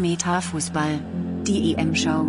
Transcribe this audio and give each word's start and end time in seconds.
Metafußball. 0.00 0.98
Die 1.46 1.74
EM-Show. 1.74 2.26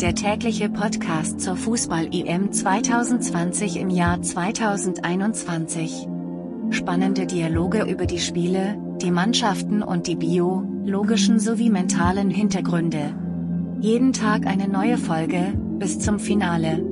Der 0.00 0.14
tägliche 0.14 0.68
Podcast 0.68 1.40
zur 1.40 1.56
Fußball-EM 1.56 2.52
2020 2.52 3.78
im 3.78 3.90
Jahr 3.90 4.22
2021. 4.22 6.08
Spannende 6.70 7.26
Dialoge 7.26 7.84
über 7.84 8.06
die 8.06 8.18
Spiele, 8.18 8.76
die 9.00 9.10
Mannschaften 9.10 9.82
und 9.82 10.06
die 10.06 10.16
biologischen 10.16 11.38
sowie 11.38 11.70
mentalen 11.70 12.30
Hintergründe. 12.30 13.14
Jeden 13.80 14.12
Tag 14.12 14.46
eine 14.46 14.68
neue 14.68 14.96
Folge, 14.96 15.52
bis 15.78 15.98
zum 15.98 16.18
Finale. 16.18 16.82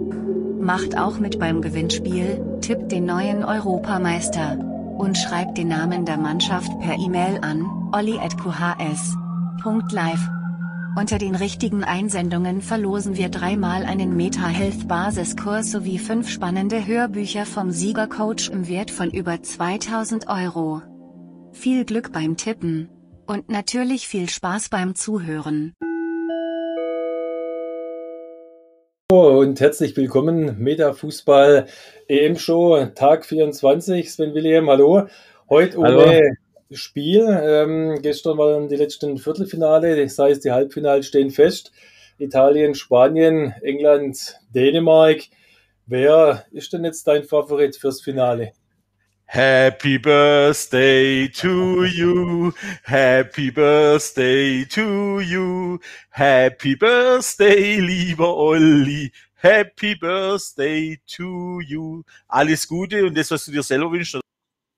Macht 0.61 0.99
auch 0.99 1.19
mit 1.19 1.39
beim 1.39 1.63
Gewinnspiel, 1.63 2.59
tippt 2.61 2.93
den 2.93 3.07
neuen 3.07 3.43
Europameister. 3.43 4.59
Und 4.99 5.19
schreibt 5.19 5.59
den 5.59 5.69
Namen 5.69 6.05
der 6.05 6.19
Mannschaft 6.19 6.79
per 6.81 6.97
E-Mail 6.97 7.41
an, 7.43 7.67
olli.qhs.live. 9.65 10.31
Unter 10.97 11.19
den 11.19 11.35
richtigen 11.35 11.83
Einsendungen 11.83 12.63
verlosen 12.63 13.17
wir 13.17 13.29
dreimal 13.29 13.85
einen 13.85 14.17
Meta 14.17 14.47
Health 14.47 14.87
Basiskurs 14.87 15.73
sowie 15.73 15.99
fünf 15.99 16.29
spannende 16.29 16.87
Hörbücher 16.87 17.47
vom 17.47 17.71
Siegercoach 17.71 18.51
im 18.53 18.69
Wert 18.69 18.91
von 18.91 19.11
über 19.11 19.43
2000 19.43 20.29
Euro. 20.29 20.83
Viel 21.53 21.85
Glück 21.85 22.13
beim 22.13 22.37
Tippen. 22.37 22.91
Und 23.27 23.49
natürlich 23.49 24.07
viel 24.07 24.29
Spaß 24.29 24.69
beim 24.69 24.95
Zuhören. 24.95 25.75
und 29.11 29.61
herzlich 29.61 29.97
willkommen. 29.97 30.57
Meta-Fußball 30.59 31.67
EM-Show, 32.09 32.87
Tag 32.95 33.25
24. 33.25 34.13
Sven 34.13 34.35
William, 34.35 34.69
hallo. 34.69 35.07
Heute 35.49 35.79
ohne 35.79 35.89
hallo. 35.89 36.21
Spiel. 36.71 37.27
Ähm, 37.29 37.99
gestern 38.03 38.39
waren 38.39 38.69
die 38.69 38.77
letzten 38.77 39.19
Viertelfinale, 39.19 40.03
das 40.03 40.19
heißt, 40.19 40.45
die 40.45 40.53
Halbfinale 40.53 41.03
stehen 41.03 41.31
fest. 41.31 41.73
Italien, 42.19 42.75
Spanien, 42.75 43.55
England, 43.63 44.39
Dänemark. 44.55 45.23
Wer 45.87 46.47
ist 46.53 46.73
denn 46.73 46.85
jetzt 46.85 47.07
dein 47.07 47.25
Favorit 47.25 47.77
fürs 47.77 48.01
Finale? 48.01 48.53
Happy 49.27 49.99
birthday 49.99 51.29
to 51.29 51.85
you. 51.85 52.53
Happy 52.85 53.51
birthday 53.51 54.65
to 54.67 55.21
you. 55.21 55.79
Happy 56.11 56.77
birthday, 56.77 57.81
lieber 57.81 58.37
Olli. 58.37 59.11
Happy 59.35 59.95
birthday 59.97 60.99
to 61.07 61.61
you. 61.61 62.03
Alles 62.29 62.69
Gute 62.69 63.05
und 63.05 63.17
das, 63.19 63.31
was 63.31 63.45
du 63.45 63.53
dir 63.53 63.63
selber 63.63 63.91
wünschst, 63.91 64.21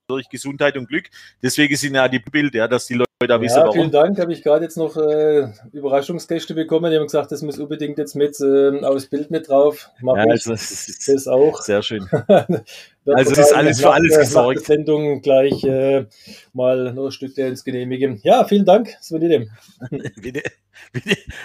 durch 0.06 0.28
Gesundheit 0.28 0.76
und 0.76 0.88
Glück. 0.88 1.08
Deswegen 1.42 1.76
sind 1.76 1.94
ja 1.94 2.08
die 2.08 2.18
Bilder, 2.18 2.58
ja, 2.58 2.68
dass 2.68 2.86
die 2.86 2.94
Leute 2.94 3.06
da 3.26 3.40
wissen, 3.40 3.56
ja, 3.56 3.62
warum. 3.62 3.74
Vielen 3.74 3.90
Dank, 3.90 4.18
habe 4.18 4.32
ich 4.32 4.42
gerade 4.42 4.64
jetzt 4.64 4.76
noch 4.76 4.96
äh, 4.96 5.48
Überraschungsgäste 5.72 6.54
bekommen. 6.54 6.90
Die 6.90 6.96
haben 6.96 7.06
gesagt, 7.06 7.32
das 7.32 7.42
muss 7.42 7.58
unbedingt 7.58 7.98
jetzt 7.98 8.14
mit 8.14 8.38
äh, 8.40 8.84
aufs 8.84 9.06
Bild 9.06 9.30
mit 9.30 9.48
drauf. 9.48 9.90
Mach 10.00 10.16
ja, 10.16 10.24
also 10.24 10.52
das, 10.52 11.00
das 11.06 11.26
auch. 11.26 11.60
Sehr 11.62 11.82
schön. 11.82 12.06
also 12.10 12.64
das 13.06 13.38
ist 13.38 13.52
alles 13.52 13.80
für 13.80 13.90
alles 13.90 14.16
gesorgt. 14.18 14.60
Nach 14.60 14.66
der 14.66 14.76
Sendung 14.76 15.22
gleich 15.22 15.64
äh, 15.64 16.06
mal 16.52 16.92
noch 16.92 17.06
ein 17.06 17.12
Stück 17.12 17.34
der 17.34 17.48
ins 17.48 17.64
Genehmigen. 17.64 18.20
Ja, 18.22 18.44
vielen 18.44 18.64
Dank, 18.64 18.96
Sven 19.00 19.20
dem. 19.20 19.50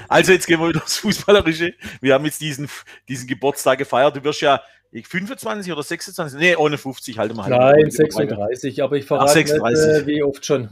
also 0.07 0.33
jetzt 0.33 0.45
gehen 0.45 0.59
wir 0.59 0.69
wieder 0.69 0.83
aufs 0.83 0.97
Fußballerische. 0.97 1.73
Wir 2.01 2.13
haben 2.13 2.25
jetzt 2.25 2.41
diesen, 2.41 2.67
diesen 3.07 3.27
Geburtstag 3.27 3.79
gefeiert. 3.79 4.15
Du 4.15 4.23
wirst 4.23 4.41
ja 4.41 4.61
25 4.91 5.71
oder 5.71 5.83
26? 5.83 6.39
Nee, 6.39 6.55
ohne 6.55 6.77
50 6.77 7.17
halte 7.17 7.33
mal. 7.33 7.49
Nein, 7.49 7.89
36, 7.89 8.83
aber 8.83 8.97
ich 8.97 9.05
verrate 9.05 9.29
Ach, 9.29 9.33
36. 9.33 9.87
Nicht, 9.87 10.01
äh, 10.01 10.07
wie 10.07 10.23
oft 10.23 10.45
schon. 10.45 10.69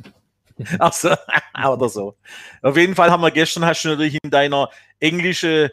Ach 0.80 0.94
so, 0.94 1.09
oder 1.67 1.89
so. 1.89 2.16
Auf 2.61 2.76
jeden 2.76 2.95
Fall 2.95 3.11
haben 3.11 3.22
wir 3.22 3.31
gestern, 3.31 3.66
hast 3.66 3.84
du 3.84 3.89
natürlich 3.89 4.17
in 4.22 4.30
deiner 4.30 4.70
englischen 5.00 5.70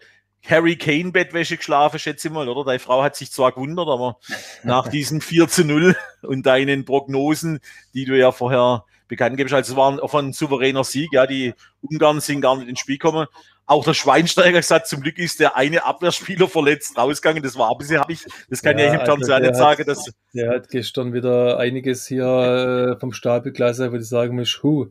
Harry 0.48 0.76
Kane 0.76 1.10
Bettwäsche 1.10 1.56
geschlafen, 1.56 1.98
schätze 1.98 2.28
ich 2.28 2.34
mal, 2.34 2.48
oder? 2.48 2.64
Deine 2.64 2.78
Frau 2.78 3.02
hat 3.02 3.16
sich 3.16 3.32
zwar 3.32 3.50
gewundert, 3.50 3.88
aber 3.88 4.18
nach 4.62 4.86
diesen 4.88 5.20
4 5.20 5.48
zu 5.48 5.64
0 5.64 5.96
und 6.22 6.46
deinen 6.46 6.84
Prognosen, 6.84 7.58
die 7.94 8.04
du 8.04 8.16
ja 8.16 8.30
vorher 8.30 8.84
bekannt 9.08 9.36
gibst, 9.36 9.54
also 9.54 9.72
es 9.72 9.76
war 9.76 10.20
ein 10.20 10.32
souveräner 10.32 10.84
Sieg, 10.84 11.12
ja, 11.12 11.26
die 11.26 11.54
Ungarn 11.80 12.20
sind 12.20 12.40
gar 12.40 12.56
nicht 12.56 12.68
ins 12.68 12.80
Spiel 12.80 12.98
gekommen 12.98 13.26
auch 13.66 13.84
der 13.84 13.94
Schweinsteiger 13.94 14.58
gesagt, 14.58 14.86
zum 14.86 15.00
Glück 15.00 15.18
ist 15.18 15.40
der 15.40 15.56
eine 15.56 15.84
Abwehrspieler 15.84 16.48
verletzt 16.48 16.96
rausgegangen. 16.96 17.42
Das 17.42 17.58
war 17.58 17.72
ein 17.72 17.78
bisschen, 17.78 17.98
habe 17.98 18.12
ich, 18.12 18.24
das 18.48 18.62
kann 18.62 18.78
ja, 18.78 18.86
ja 18.86 18.94
ich 18.94 19.00
im 19.00 19.04
Fernseher 19.04 19.34
also 19.34 19.48
nicht 19.48 19.58
sagen. 19.58 19.84
Dass 19.84 20.10
der 20.34 20.50
hat 20.50 20.68
gestern 20.68 21.12
wieder 21.12 21.58
einiges 21.58 22.06
hier 22.06 22.94
äh, 22.96 23.00
vom 23.00 23.12
Stapel 23.12 23.52
gelassen, 23.52 23.90
würde 23.90 24.02
ich 24.02 24.08
sagen, 24.08 24.36
muss, 24.36 24.62
hu. 24.62 24.86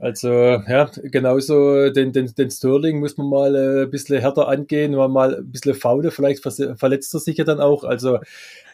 Also 0.00 0.30
ja, 0.30 0.88
genauso 1.02 1.90
den, 1.90 2.12
den, 2.12 2.32
den 2.32 2.50
Sterling 2.52 3.00
muss 3.00 3.16
man 3.16 3.28
mal 3.28 3.56
äh, 3.56 3.82
ein 3.82 3.90
bisschen 3.90 4.20
härter 4.20 4.46
angehen, 4.46 4.94
mal, 4.94 5.08
mal 5.08 5.34
ein 5.38 5.50
bisschen 5.50 5.74
faule, 5.74 6.12
vielleicht 6.12 6.40
verletzt 6.40 7.14
er 7.14 7.20
sich 7.20 7.36
ja 7.36 7.44
dann 7.44 7.58
auch. 7.58 7.82
Also 7.82 8.20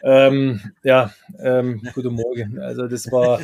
ähm, 0.03 0.61
ja, 0.83 1.11
ähm, 1.39 1.81
guten 1.95 2.13
Morgen. 2.13 2.59
Also 2.59 2.87
das 2.87 3.11
war 3.11 3.41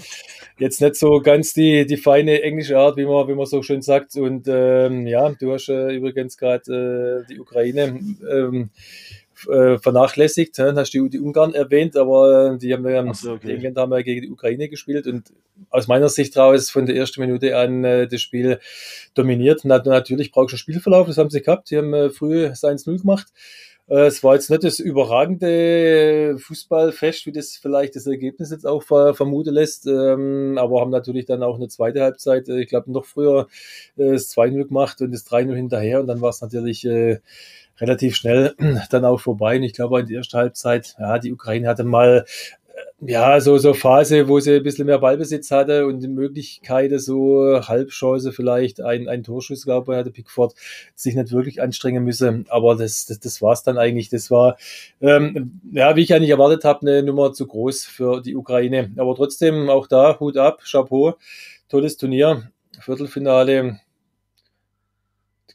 jetzt 0.59 0.79
nicht 0.79 0.95
so 0.95 1.21
ganz 1.21 1.53
die, 1.53 1.87
die 1.87 1.97
feine 1.97 2.43
englische 2.43 2.77
Art, 2.77 2.97
wie 2.97 3.05
man, 3.05 3.27
wie 3.27 3.33
man 3.33 3.47
so 3.47 3.63
schön 3.63 3.81
sagt. 3.81 4.15
Und 4.15 4.47
ähm, 4.47 5.07
ja, 5.07 5.31
du 5.31 5.51
hast 5.51 5.67
äh, 5.69 5.91
übrigens 5.95 6.37
gerade 6.37 7.23
äh, 7.25 7.33
die 7.33 7.39
Ukraine 7.39 7.99
ähm, 8.31 8.69
äh, 9.47 9.77
vernachlässigt. 9.77 10.57
Ne? 10.57 10.73
Hast 10.75 10.93
du 10.93 11.07
die 11.07 11.19
Ungarn 11.19 11.53
erwähnt, 11.53 11.95
aber 11.97 12.57
die 12.57 12.73
haben 12.73 12.87
ja, 12.87 13.13
so, 13.13 13.33
okay. 13.33 13.47
die 13.47 13.53
Engländer 13.53 13.81
haben 13.81 13.91
ja 13.91 14.01
gegen 14.01 14.21
die 14.21 14.29
Ukraine 14.29 14.69
gespielt 14.69 15.07
und 15.07 15.31
aus 15.69 15.87
meiner 15.87 16.09
Sicht 16.09 16.35
raus 16.37 16.69
von 16.69 16.85
der 16.85 16.95
ersten 16.95 17.21
Minute 17.21 17.57
an 17.57 17.83
äh, 17.83 18.07
das 18.07 18.21
Spiel 18.21 18.59
dominiert. 19.13 19.65
Natürlich 19.65 20.31
brauchst 20.31 20.51
du 20.51 20.55
einen 20.55 20.59
Spielverlauf, 20.59 21.07
das 21.07 21.17
haben 21.17 21.29
sie 21.29 21.41
gehabt. 21.41 21.69
Die 21.69 21.77
haben 21.77 21.93
äh, 21.93 22.09
früh 22.09 22.45
1-0 22.45 22.99
gemacht. 22.99 23.27
Äh, 23.91 24.05
es 24.05 24.23
war 24.23 24.35
jetzt 24.35 24.49
nicht 24.49 24.63
das 24.63 24.79
überragende 24.79 26.37
Fußballfest, 26.39 27.25
wie 27.25 27.33
das 27.33 27.57
vielleicht 27.57 27.97
das 27.97 28.07
Ergebnis 28.07 28.49
jetzt 28.49 28.65
auch 28.65 28.83
vermuten 28.83 29.53
lässt, 29.53 29.85
ähm, 29.85 30.57
aber 30.57 30.79
haben 30.79 30.91
natürlich 30.91 31.25
dann 31.25 31.43
auch 31.43 31.57
eine 31.57 31.67
zweite 31.67 32.01
Halbzeit, 32.01 32.47
äh, 32.47 32.61
ich 32.61 32.69
glaube 32.69 32.91
noch 32.91 33.05
früher, 33.05 33.47
äh, 33.97 34.13
das 34.13 34.29
2-0 34.29 34.65
gemacht 34.67 35.01
und 35.01 35.11
das 35.11 35.25
3-0 35.25 35.55
hinterher 35.55 35.99
und 35.99 36.07
dann 36.07 36.21
war 36.21 36.29
es 36.29 36.41
natürlich 36.41 36.87
relativ 37.79 38.15
schnell 38.15 38.55
dann 38.89 39.05
auch 39.05 39.19
vorbei. 39.19 39.57
Und 39.57 39.63
ich 39.63 39.73
glaube, 39.73 39.99
in 39.99 40.07
der 40.07 40.17
ersten 40.17 40.37
Halbzeit, 40.37 40.95
ja, 40.99 41.19
die 41.19 41.33
Ukraine 41.33 41.67
hatte 41.67 41.83
mal 41.83 42.25
äh, 42.67 43.11
ja, 43.11 43.41
so, 43.41 43.57
so 43.57 43.73
Phase, 43.73 44.27
wo 44.27 44.39
sie 44.39 44.57
ein 44.57 44.63
bisschen 44.63 44.85
mehr 44.85 44.99
Ballbesitz 44.99 45.49
hatte 45.49 45.87
und 45.87 46.01
die 46.01 46.07
Möglichkeit, 46.07 46.91
so 47.01 47.59
Halbchance 47.67 48.31
vielleicht, 48.31 48.81
ein, 48.81 49.07
ein 49.07 49.23
Torschuss, 49.23 49.65
glaube 49.65 49.93
ich, 49.93 49.99
hatte 49.99 50.11
Pickford 50.11 50.53
sich 50.93 51.15
nicht 51.15 51.31
wirklich 51.31 51.61
anstrengen 51.61 52.03
müsse. 52.03 52.43
Aber 52.49 52.75
das, 52.75 53.07
das, 53.07 53.19
das 53.19 53.41
war 53.41 53.53
es 53.53 53.63
dann 53.63 53.77
eigentlich. 53.77 54.09
Das 54.09 54.29
war, 54.29 54.57
ähm, 55.01 55.61
ja, 55.71 55.95
wie 55.95 56.01
ich 56.01 56.13
eigentlich 56.13 56.29
erwartet 56.29 56.63
habe, 56.63 56.81
eine 56.81 57.03
Nummer 57.03 57.33
zu 57.33 57.47
groß 57.47 57.85
für 57.85 58.21
die 58.21 58.35
Ukraine. 58.35 58.91
Aber 58.97 59.15
trotzdem, 59.15 59.69
auch 59.69 59.87
da, 59.87 60.19
Hut 60.19 60.37
ab, 60.37 60.61
Chapeau, 60.69 61.15
tolles 61.69 61.97
Turnier, 61.97 62.51
Viertelfinale, 62.79 63.79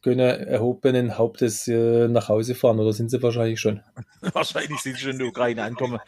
können 0.07 0.21
erhobenen 0.21 1.19
Hauptes 1.19 1.67
äh, 1.67 2.07
nach 2.07 2.29
Hause 2.29 2.55
fahren 2.55 2.79
oder 2.79 2.93
sind 2.93 3.11
sie 3.11 3.21
wahrscheinlich 3.21 3.59
schon? 3.59 3.83
wahrscheinlich 4.21 4.79
sind 4.79 4.95
sie 4.95 5.03
schon 5.03 5.11
in 5.15 5.19
der 5.19 5.27
Ukraine 5.27 5.65
angekommen. 5.65 5.99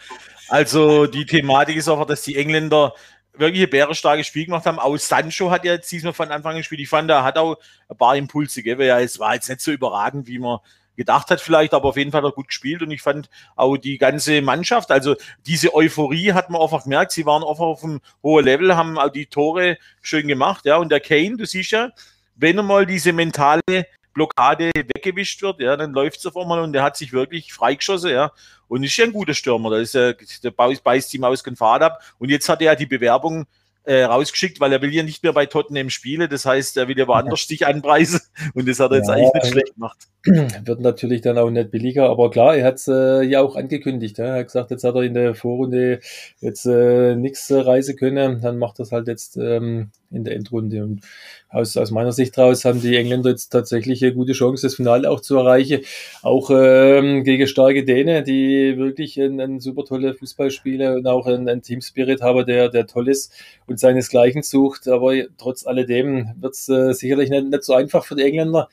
Also 0.48 1.06
die 1.06 1.26
Thematik 1.26 1.76
ist 1.76 1.88
einfach, 1.88 2.06
dass 2.06 2.22
die 2.22 2.36
Engländer 2.36 2.94
wirklich 3.34 3.64
ein 3.64 3.70
bärenstarkes 3.70 4.28
Spiel 4.28 4.44
gemacht 4.44 4.66
haben. 4.66 4.78
Auch 4.78 4.96
Sancho 4.98 5.50
hat 5.50 5.64
ja 5.64 5.72
jetzt 5.72 5.90
diesmal 5.90 6.12
von 6.12 6.30
Anfang 6.30 6.52
an 6.52 6.58
gespielt. 6.58 6.80
Ich 6.80 6.88
fand, 6.88 7.10
er 7.10 7.24
hat 7.24 7.38
auch 7.38 7.56
ein 7.88 7.96
paar 7.96 8.14
Impulse, 8.14 8.62
gell? 8.62 8.80
Ja, 8.80 9.00
es 9.00 9.18
war 9.18 9.34
jetzt 9.34 9.48
nicht 9.48 9.62
so 9.62 9.72
überragend, 9.72 10.28
wie 10.28 10.38
man 10.38 10.60
gedacht 10.94 11.28
hat 11.32 11.40
vielleicht, 11.40 11.74
aber 11.74 11.88
auf 11.88 11.96
jeden 11.96 12.12
Fall 12.12 12.22
hat 12.22 12.28
er 12.28 12.34
gut 12.36 12.46
gespielt 12.46 12.82
und 12.82 12.92
ich 12.92 13.02
fand 13.02 13.28
auch 13.56 13.76
die 13.76 13.98
ganze 13.98 14.42
Mannschaft, 14.42 14.90
also 14.90 15.16
diese 15.46 15.72
Euphorie 15.72 16.32
hat 16.32 16.50
man 16.50 16.60
einfach 16.60 16.84
gemerkt, 16.84 17.12
sie 17.12 17.24
waren 17.24 17.42
einfach 17.44 17.66
auf 17.66 17.84
einem 17.84 18.00
hohen 18.22 18.44
Level, 18.44 18.76
haben 18.76 18.98
auch 18.98 19.08
die 19.08 19.26
Tore 19.26 19.78
schön 20.02 20.26
gemacht, 20.26 20.64
ja, 20.66 20.76
und 20.76 20.90
der 20.90 20.98
Kane, 20.98 21.36
du 21.36 21.46
siehst 21.46 21.70
ja, 21.70 21.90
wenn 22.38 22.58
einmal 22.58 22.86
diese 22.86 23.12
mentale 23.12 23.86
Blockade 24.14 24.70
weggewischt 24.74 25.42
wird, 25.42 25.60
ja, 25.60 25.76
dann 25.76 25.92
läuft 25.92 26.18
es 26.18 26.26
auf 26.26 26.36
einmal 26.36 26.60
und 26.62 26.72
der 26.72 26.82
hat 26.82 26.96
sich 26.96 27.12
wirklich 27.12 27.52
freigeschossen, 27.52 28.10
ja. 28.10 28.32
Und 28.66 28.82
ist 28.82 28.96
ja 28.96 29.04
ein 29.04 29.12
guter 29.12 29.34
Stürmer, 29.34 29.70
da 29.70 29.78
ist 29.78 29.94
ja, 29.94 30.12
der 30.42 30.50
beißt 30.50 31.14
ihm 31.14 31.24
aus 31.24 31.44
kein 31.44 31.56
Fahrt 31.56 31.82
ab. 31.82 32.02
Und 32.18 32.28
jetzt 32.28 32.48
hat 32.48 32.60
er 32.60 32.72
ja 32.72 32.74
die 32.74 32.86
Bewerbung 32.86 33.46
äh, 33.88 34.02
rausgeschickt, 34.02 34.60
weil 34.60 34.72
er 34.72 34.82
will 34.82 34.92
ja 34.92 35.02
nicht 35.02 35.22
mehr 35.22 35.32
bei 35.32 35.46
Tottenham 35.46 35.88
spielen. 35.88 36.28
Das 36.28 36.44
heißt, 36.44 36.76
er 36.76 36.88
will 36.88 36.98
ja 36.98 37.08
woanders 37.08 37.42
sich 37.48 37.66
anpreisen 37.66 38.20
und 38.54 38.68
das 38.68 38.80
hat 38.80 38.90
er 38.90 38.98
jetzt 38.98 39.08
ja, 39.08 39.14
eigentlich 39.14 39.32
nicht 39.34 39.46
schlecht 39.46 39.74
gemacht. 39.74 39.98
Wird 40.24 40.80
natürlich 40.80 41.22
dann 41.22 41.38
auch 41.38 41.48
nicht 41.48 41.70
billiger, 41.70 42.10
aber 42.10 42.30
klar, 42.30 42.54
er 42.54 42.66
hat 42.66 42.74
es 42.74 42.88
äh, 42.88 43.22
ja 43.22 43.40
auch 43.40 43.56
angekündigt. 43.56 44.18
Ja. 44.18 44.26
Er 44.26 44.40
hat 44.40 44.46
gesagt, 44.46 44.70
jetzt 44.70 44.84
hat 44.84 44.94
er 44.94 45.02
in 45.02 45.14
der 45.14 45.34
Vorrunde 45.34 46.00
jetzt 46.40 46.66
äh, 46.66 47.14
nichts 47.14 47.50
äh, 47.50 47.60
reisen 47.60 47.96
können, 47.96 48.42
dann 48.42 48.58
macht 48.58 48.78
das 48.78 48.92
halt 48.92 49.08
jetzt 49.08 49.38
ähm, 49.38 49.90
in 50.10 50.24
der 50.24 50.36
Endrunde. 50.36 50.84
Und 50.84 51.00
aus, 51.48 51.76
aus 51.76 51.90
meiner 51.90 52.12
Sicht 52.12 52.36
heraus 52.36 52.64
haben 52.64 52.80
die 52.80 52.96
Engländer 52.96 53.30
jetzt 53.30 53.50
tatsächlich 53.50 54.02
eine 54.02 54.14
gute 54.14 54.32
Chance, 54.32 54.66
das 54.66 54.74
Finale 54.74 55.10
auch 55.10 55.20
zu 55.20 55.36
erreichen. 55.36 55.80
Auch 56.22 56.50
ähm, 56.52 57.24
gegen 57.24 57.46
starke 57.46 57.84
Dänen, 57.84 58.24
die 58.24 58.76
wirklich 58.76 59.18
ein, 59.20 59.40
ein 59.40 59.60
super 59.60 59.84
tolle 59.84 60.14
Fußball 60.14 60.50
spielen 60.50 60.96
und 60.96 61.06
auch 61.06 61.26
einen, 61.26 61.48
einen 61.48 61.62
Team-Spirit 61.62 62.22
haben, 62.22 62.46
der, 62.46 62.68
der 62.68 62.86
toll 62.86 63.08
ist 63.08 63.32
und 63.66 63.78
seinesgleichen 63.78 64.42
sucht. 64.42 64.88
Aber 64.88 65.14
trotz 65.36 65.66
alledem 65.66 66.34
wird 66.40 66.54
es 66.54 66.68
äh, 66.68 66.92
sicherlich 66.92 67.30
nicht, 67.30 67.50
nicht 67.50 67.64
so 67.64 67.74
einfach 67.74 68.04
für 68.04 68.16
die 68.16 68.24
Engländer. 68.24 68.68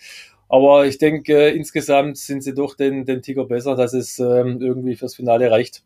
Aber 0.47 0.85
ich 0.85 0.97
denke, 0.97 1.49
äh, 1.49 1.55
insgesamt 1.55 2.17
sind 2.17 2.43
sie 2.43 2.53
doch 2.53 2.75
den, 2.75 3.05
den 3.05 3.21
Tiger 3.21 3.45
besser, 3.45 3.75
dass 3.75 3.93
es 3.93 4.19
ähm, 4.19 4.59
irgendwie 4.61 4.95
fürs 4.95 5.15
Finale 5.15 5.49
reicht. 5.49 5.83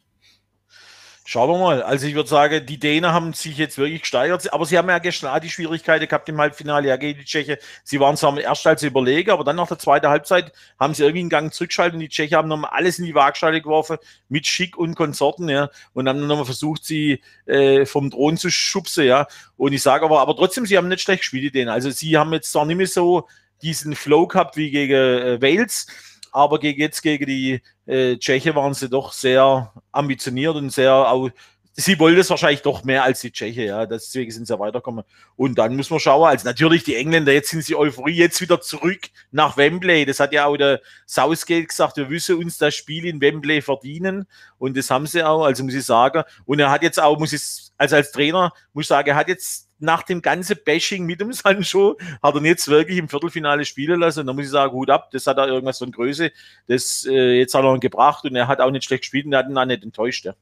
Schauen 1.31 1.47
wir 1.47 1.59
mal. 1.59 1.83
Also 1.83 2.07
ich 2.07 2.15
würde 2.15 2.27
sagen, 2.27 2.65
die 2.65 2.79
Dänen 2.79 3.11
haben 3.11 3.33
sich 3.33 3.55
jetzt 3.55 3.77
wirklich 3.77 4.01
gesteigert, 4.01 4.51
aber 4.51 4.65
sie 4.65 4.79
haben 4.79 4.89
ja 4.89 4.97
gestern 4.97 5.29
auch 5.29 5.37
die 5.37 5.51
Schwierigkeiten 5.51 6.07
gehabt 6.07 6.27
im 6.27 6.39
Halbfinale 6.39 6.87
ja 6.87 6.97
gegen 6.97 7.19
die 7.19 7.25
Tschechen. 7.25 7.57
Sie 7.83 7.99
waren 7.99 8.17
zwar 8.17 8.35
erst 8.39 8.65
als 8.65 8.81
überlegen, 8.81 9.29
aber 9.29 9.43
dann 9.43 9.57
nach 9.57 9.67
der 9.67 9.77
zweiten 9.77 10.07
Halbzeit 10.07 10.51
haben 10.79 10.95
sie 10.95 11.03
irgendwie 11.03 11.19
einen 11.19 11.29
Gang 11.29 11.53
zurückgeschaltet 11.53 11.93
und 11.93 11.99
die 11.99 12.09
Tschechen 12.09 12.35
haben 12.35 12.47
nochmal 12.47 12.71
alles 12.73 12.97
in 12.97 13.05
die 13.05 13.13
Waagschale 13.13 13.61
geworfen 13.61 13.97
mit 14.27 14.47
Schick 14.47 14.75
und 14.75 14.95
Konsorten, 14.95 15.49
ja, 15.49 15.69
und 15.93 16.09
haben 16.09 16.25
nochmal 16.25 16.45
versucht, 16.45 16.83
sie 16.83 17.21
äh, 17.45 17.85
vom 17.85 18.09
Thron 18.09 18.35
zu 18.35 18.49
schubsen, 18.49 19.05
ja. 19.05 19.27
Und 19.55 19.73
ich 19.73 19.83
sage 19.83 20.05
aber, 20.05 20.21
aber 20.21 20.35
trotzdem, 20.35 20.65
sie 20.65 20.77
haben 20.79 20.87
nicht 20.87 21.01
schlecht 21.01 21.21
gespielt, 21.21 21.43
die 21.43 21.51
Dänen. 21.51 21.69
Also 21.69 21.91
sie 21.91 22.17
haben 22.17 22.33
jetzt 22.33 22.51
zwar 22.51 22.65
nicht 22.65 22.77
mehr 22.77 22.87
so 22.87 23.27
diesen 23.61 23.93
Flow 23.93 24.25
gehabt 24.25 24.57
wie 24.57 24.71
gegen 24.71 24.93
äh, 24.95 25.39
Wales, 25.39 25.85
aber 26.31 26.63
jetzt 26.63 27.01
gegen 27.01 27.25
die 27.25 27.61
äh, 27.85 28.17
Tschechen 28.17 28.55
waren 28.55 28.73
sie 28.73 28.89
doch 28.89 29.13
sehr 29.13 29.73
ambitioniert 29.91 30.55
und 30.55 30.71
sehr 30.71 30.93
auch, 30.93 31.29
sie 31.73 31.97
wollen 31.99 32.17
es 32.17 32.29
wahrscheinlich 32.29 32.61
doch 32.61 32.83
mehr 32.83 33.03
als 33.03 33.21
die 33.21 33.31
Tscheche, 33.31 33.63
ja, 33.63 33.85
deswegen 33.85 34.31
sind 34.31 34.47
sie 34.47 34.59
weitergekommen. 34.59 35.05
Und 35.35 35.57
dann 35.57 35.75
muss 35.75 35.89
man 35.89 35.99
schauen, 35.99 36.27
also 36.27 36.45
natürlich 36.45 36.83
die 36.83 36.95
Engländer, 36.95 37.31
jetzt 37.31 37.49
sind 37.49 37.63
sie 37.63 37.75
Euphorie, 37.75 38.15
jetzt 38.15 38.41
wieder 38.41 38.59
zurück 38.61 38.99
nach 39.31 39.55
Wembley. 39.57 40.05
Das 40.05 40.19
hat 40.19 40.33
ja 40.33 40.45
auch 40.45 40.57
der 40.57 40.81
Southgate 41.07 41.67
gesagt, 41.67 41.97
wir 41.97 42.07
müssen 42.07 42.35
uns 42.37 42.57
das 42.57 42.75
Spiel 42.75 43.05
in 43.05 43.21
Wembley 43.21 43.61
verdienen 43.61 44.27
und 44.57 44.75
das 44.75 44.89
haben 44.89 45.07
sie 45.07 45.23
auch, 45.23 45.43
also 45.43 45.63
muss 45.63 45.73
ich 45.73 45.85
sagen. 45.85 46.23
Und 46.45 46.59
er 46.59 46.69
hat 46.69 46.83
jetzt 46.83 47.01
auch, 47.01 47.17
muss 47.17 47.33
ich, 47.33 47.68
also 47.79 47.95
als 47.95 48.11
Trainer, 48.11 48.53
muss 48.73 48.83
ich 48.83 48.89
sagen, 48.89 49.09
er 49.09 49.15
hat 49.15 49.29
jetzt 49.29 49.69
nach 49.79 50.03
dem 50.03 50.21
ganzen 50.21 50.57
Bashing 50.63 51.05
mit 51.05 51.21
dem 51.21 51.33
Sancho 51.33 51.97
hat 52.21 52.35
er 52.35 52.41
jetzt 52.43 52.67
wirklich 52.67 52.97
im 52.97 53.09
Viertelfinale 53.09 53.65
spielen 53.65 53.99
lassen. 53.99 54.19
Und 54.21 54.27
da 54.27 54.33
muss 54.33 54.45
ich 54.45 54.51
sagen, 54.51 54.73
Hut 54.73 54.89
ab, 54.89 55.09
das 55.11 55.25
hat 55.25 55.37
er 55.37 55.47
irgendwas 55.47 55.79
von 55.79 55.91
Größe. 55.91 56.31
Das 56.67 57.07
äh, 57.09 57.39
jetzt 57.39 57.55
hat 57.55 57.63
er 57.63 57.73
ihn 57.73 57.79
gebracht 57.79 58.25
und 58.25 58.35
er 58.35 58.47
hat 58.47 58.59
auch 58.59 58.69
nicht 58.69 58.83
schlecht 58.83 59.03
gespielt 59.03 59.25
und 59.25 59.33
er 59.33 59.39
hat 59.39 59.49
ihn 59.49 59.57
auch 59.57 59.65
nicht 59.65 59.83
enttäuscht. 59.83 60.25
Ja 60.25 60.35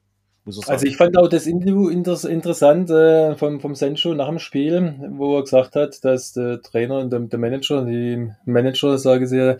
also 0.66 0.86
ich 0.86 0.96
fand 0.96 1.16
auch 1.18 1.28
das 1.28 1.46
Interview 1.46 1.88
interessant 1.88 2.90
äh, 2.90 3.34
vom, 3.36 3.60
vom 3.60 3.74
Sencho 3.74 4.14
nach 4.14 4.28
dem 4.28 4.38
Spiel, 4.38 4.94
wo 5.10 5.36
er 5.36 5.42
gesagt 5.42 5.76
hat, 5.76 6.04
dass 6.04 6.32
der 6.32 6.62
Trainer 6.62 6.98
und 7.00 7.10
der, 7.10 7.20
der 7.20 7.38
Manager, 7.38 7.84
die 7.84 8.30
Manager, 8.44 8.98
sage 8.98 9.26
ich 9.26 9.30
ja, 9.30 9.56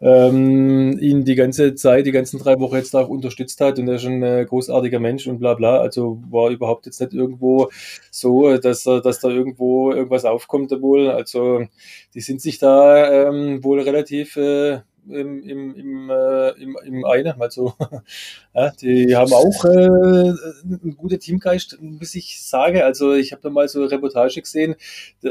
ähm, 0.00 0.98
ihn 0.98 1.24
die 1.24 1.34
ganze 1.34 1.74
Zeit, 1.74 2.06
die 2.06 2.12
ganzen 2.12 2.38
drei 2.38 2.58
Wochen 2.58 2.76
jetzt 2.76 2.94
auch 2.96 3.08
unterstützt 3.08 3.60
hat 3.60 3.78
und 3.78 3.88
er 3.88 3.94
ist 3.94 4.04
ein 4.04 4.22
äh, 4.22 4.44
großartiger 4.44 5.00
Mensch 5.00 5.26
und 5.26 5.38
bla 5.38 5.54
bla. 5.54 5.80
Also 5.80 6.20
war 6.28 6.50
überhaupt 6.50 6.86
jetzt 6.86 7.00
nicht 7.00 7.14
irgendwo 7.14 7.70
so, 8.10 8.56
dass, 8.56 8.84
dass 8.84 9.20
da 9.20 9.28
irgendwo 9.28 9.92
irgendwas 9.92 10.24
aufkommt 10.24 10.72
wohl. 10.80 11.10
Also 11.10 11.66
die 12.14 12.20
sind 12.20 12.40
sich 12.40 12.58
da 12.58 13.28
ähm, 13.28 13.62
wohl 13.62 13.80
relativ 13.80 14.36
äh, 14.36 14.80
im, 15.08 15.42
im, 15.42 15.74
im, 15.74 16.10
äh, 16.10 16.50
im, 16.50 16.76
im 16.84 17.04
einen. 17.04 17.40
Also, 17.40 17.74
ja, 18.54 18.70
die 18.70 19.14
haben 19.16 19.32
auch 19.32 19.64
äh, 19.64 19.68
einen 19.68 20.96
guten 20.96 21.18
Teamgeist, 21.18 21.78
muss 21.80 22.14
ich 22.14 22.40
sagen. 22.42 22.82
Also 22.82 23.12
ich 23.12 23.32
habe 23.32 23.42
da 23.42 23.50
mal 23.50 23.68
so 23.68 23.80
eine 23.80 23.90
Reportage 23.90 24.40
gesehen. 24.40 24.76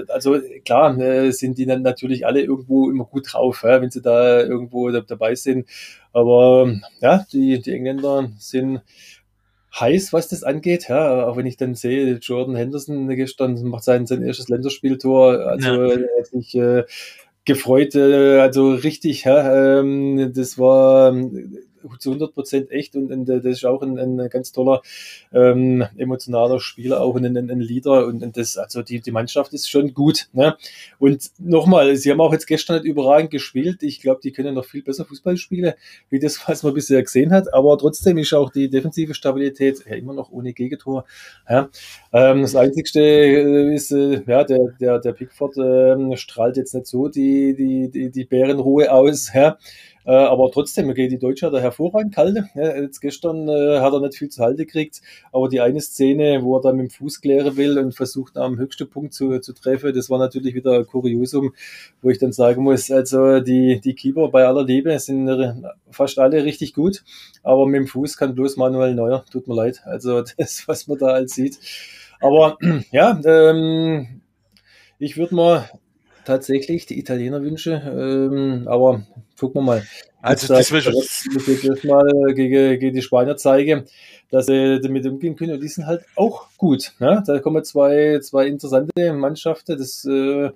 Also 0.09 0.39
klar, 0.65 0.97
äh, 1.00 1.31
sind 1.31 1.57
die 1.57 1.65
dann 1.65 1.81
natürlich 1.81 2.25
alle 2.25 2.41
irgendwo 2.41 2.89
immer 2.89 3.06
gut 3.06 3.33
drauf, 3.33 3.63
ja, 3.63 3.81
wenn 3.81 3.91
sie 3.91 4.01
da 4.01 4.41
irgendwo 4.41 4.89
da, 4.89 5.01
dabei 5.01 5.35
sind. 5.35 5.68
Aber 6.13 6.71
ja, 7.00 7.25
die, 7.31 7.62
die 7.62 7.71
Engländer 7.71 8.31
sind 8.38 8.81
heiß, 9.79 10.12
was 10.12 10.27
das 10.27 10.44
angeht. 10.44 10.89
Ja, 10.89 11.27
auch 11.27 11.38
wenn 11.38 11.45
ich 11.45 11.57
dann 11.57 11.75
sehe, 11.75 12.15
Jordan 12.15 12.56
Henderson 12.56 13.07
gestern 13.09 13.62
macht 13.63 13.83
sein, 13.83 14.06
sein 14.06 14.21
erstes 14.21 14.50
Länderspieltor. 14.50 15.47
Also 15.47 15.83
ja. 15.94 16.24
sich 16.24 16.56
äh, 16.56 16.83
gefreut, 17.45 17.95
äh, 17.95 18.39
also 18.39 18.71
richtig, 18.73 19.25
ja, 19.25 19.79
ähm, 19.79 20.31
das 20.33 20.57
war 20.57 21.09
ähm, 21.09 21.57
zu 22.00 22.12
100 22.12 22.33
Prozent 22.33 22.72
echt 22.72 22.95
und, 22.95 23.12
und, 23.12 23.25
das 23.25 23.45
ist 23.45 23.66
auch 23.66 23.81
ein, 23.81 23.98
ein 23.98 24.30
ganz 24.30 24.51
toller 24.51 24.81
ähm, 25.33 25.86
emotionaler 25.98 26.60
Spieler, 26.60 27.01
auch 27.01 27.16
ein, 27.16 27.25
ein, 27.25 27.50
ein 27.50 27.60
Leader 27.60 28.06
und, 28.07 28.24
und 28.24 28.38
das, 28.38 28.57
also 28.57 28.81
die, 28.81 29.00
die 29.00 29.12
Mannschaft 29.12 29.54
ist 29.54 29.69
schon 29.69 29.94
gut. 29.94 30.30
Ne? 30.33 30.56
Und 31.00 31.31
nochmal, 31.39 31.95
sie 31.95 32.12
haben 32.12 32.22
auch 32.22 32.33
jetzt 32.33 32.48
gestern 32.48 32.78
nicht 32.78 32.86
überragend 32.86 33.31
gespielt. 33.31 33.83
Ich 33.83 34.01
glaube, 34.01 34.22
die 34.24 34.31
können 34.31 34.56
noch 34.56 34.66
viel 34.66 34.83
besser 34.83 35.06
Fußball 35.06 35.38
spielen, 35.38 35.74
wie 36.10 36.19
das, 36.19 36.48
was 36.48 36.63
man 36.63 36.74
bisher 36.74 37.01
gesehen 37.01 37.31
hat. 37.31 37.54
Aber 37.54 37.78
trotzdem 37.78 38.18
ist 38.18 38.34
auch 38.34 38.50
die 38.50 38.69
defensive 38.69 39.13
Stabilität 39.13 39.84
ja 39.86 39.95
immer 39.95 40.13
noch 40.13 40.31
ohne 40.31 40.54
Gegentor. 40.54 41.06
Ja? 41.50 41.69
Ähm, 42.13 42.42
das 42.42 42.56
Einzigste 42.56 43.01
äh, 43.01 43.75
ist, 43.75 43.92
äh, 43.92 44.22
ja, 44.25 44.44
der, 44.44 44.60
der, 44.80 45.00
der 45.00 45.13
Pickford 45.13 45.57
äh, 45.57 46.18
strahlt 46.18 46.57
jetzt 46.57 46.74
nicht 46.74 46.88
so 46.88 47.07
die, 47.07 47.56
die, 47.56 47.89
die, 47.89 48.10
die 48.10 48.25
Bärenruhe 48.25 48.92
aus. 48.92 49.31
Ja? 49.34 49.57
Äh, 50.06 50.12
aber 50.12 50.51
trotzdem, 50.51 50.89
okay, 50.89 51.07
die 51.07 51.19
Deutsche 51.19 51.45
hat 51.45 51.53
er 51.53 51.62
hervorragend 51.62 52.15
gehalten. 52.15 52.50
Ja, 52.56 52.75
jetzt 52.75 53.01
gestern 53.01 53.48
äh, 53.48 53.80
hat 53.80 53.94
er 53.94 54.00
nicht 54.00 54.18
viel 54.18 54.30
zu 54.30 54.42
halten 54.42 54.57
gekriegt, 54.57 55.01
aber 55.31 55.50
die 55.50 55.62
eine 55.62 55.81
Szene, 55.81 56.44
wo 56.44 56.57
er 56.57 56.62
dann 56.62 56.77
mit 56.77 56.88
dem 56.88 56.89
Fuß 56.92 57.21
klären 57.21 57.57
will 57.57 57.77
und 57.77 57.95
versucht 57.95 58.38
am 58.38 58.57
höchsten 58.57 58.89
Punkt 58.89 59.13
zu, 59.13 59.39
zu 59.39 59.53
treffen, 59.53 59.94
das 59.94 60.09
war 60.09 60.19
natürlich 60.19 60.56
wieder 60.56 60.74
ein 60.74 60.88
Kuriosum, 60.88 61.53
wo 62.01 62.09
ich 62.09 62.19
dann 62.19 62.31
sagen 62.31 62.63
muss, 62.63 62.89
also 62.92 63.39
die, 63.39 63.80
die 63.81 63.94
Keeper 63.94 64.30
bei 64.30 64.45
aller 64.45 64.63
Liebe 64.63 64.98
sind 65.00 65.30
fast 65.89 66.19
alle 66.19 66.44
richtig 66.44 66.74
gut, 66.74 67.03
aber 67.44 67.65
mit 67.65 67.80
dem 67.80 67.88
Fuß 67.88 68.18
kann 68.18 68.36
bloß 68.36 68.57
Manuel 68.57 68.95
Neuer, 68.95 69.25
tut 69.31 69.48
mir 69.48 69.56
leid. 69.56 69.81
Also 69.86 70.21
das, 70.38 70.68
was 70.68 70.88
man 70.88 70.98
da 70.98 71.07
als 71.07 71.33
sieht. 71.33 71.59
Aber 72.19 72.57
ja, 72.92 73.19
ähm, 73.25 74.21
ich 75.00 75.18
würde 75.18 75.36
mal 75.36 75.69
tatsächlich 76.25 76.85
die 76.85 77.00
Italiener 77.00 77.41
wünsche, 77.41 77.71
ähm, 77.71 78.68
aber 78.68 79.03
gucken 79.39 79.62
wir 79.62 79.65
mal. 79.65 79.83
Also 80.21 80.53
das 80.53 80.71
wird 80.71 80.85
ich 81.47 81.63
jetzt 81.63 81.83
mal 81.83 82.06
gegen, 82.33 82.79
gegen 82.79 82.95
die 82.95 83.01
Spanier 83.01 83.38
zeige, 83.38 83.85
dass 84.29 84.45
sie 84.45 84.79
damit 84.79 85.06
umgehen 85.07 85.35
können 85.35 85.53
und 85.53 85.62
die 85.62 85.68
sind 85.68 85.88
halt 85.88 86.03
auch 86.15 86.47
gut. 86.57 86.94
Ne? 87.00 87.23
Da 87.25 87.39
kommen 87.39 87.63
zwei, 87.63 88.19
zwei 88.21 88.45
interessante 88.45 89.13
Mannschaften. 89.13 89.79
Das 89.79 90.06
äh, 90.06 90.51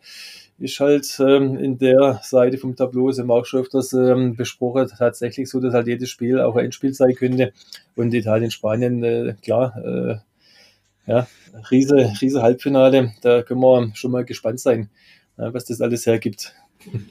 ist 0.59 0.79
halt 0.79 1.17
ähm, 1.19 1.57
in 1.57 1.79
der 1.79 2.21
Seite 2.23 2.59
vom 2.59 2.75
Tableau, 2.75 3.11
haben 3.11 3.27
wir 3.27 3.33
auch 3.33 3.45
schon 3.45 3.61
öfters 3.61 3.91
ähm, 3.93 4.35
besprochen, 4.35 4.87
tatsächlich 4.97 5.49
so, 5.49 5.59
dass 5.59 5.73
halt 5.73 5.87
jedes 5.87 6.09
Spiel 6.09 6.39
auch 6.39 6.55
ein 6.55 6.65
Endspiel 6.65 6.93
sein 6.93 7.15
könnte. 7.15 7.51
Und 7.95 8.13
Italien, 8.13 8.51
Spanien, 8.51 9.03
äh, 9.03 9.33
klar, 9.41 9.75
äh, 9.83 10.15
ja, 11.07 11.27
riese, 11.71 12.13
riese 12.21 12.41
Halbfinale, 12.41 13.13
da 13.21 13.41
können 13.41 13.61
wir 13.61 13.91
schon 13.95 14.11
mal 14.11 14.25
gespannt 14.25 14.59
sein 14.59 14.89
was 15.37 15.65
das 15.65 15.81
alles 15.81 16.05
hergibt. 16.05 16.53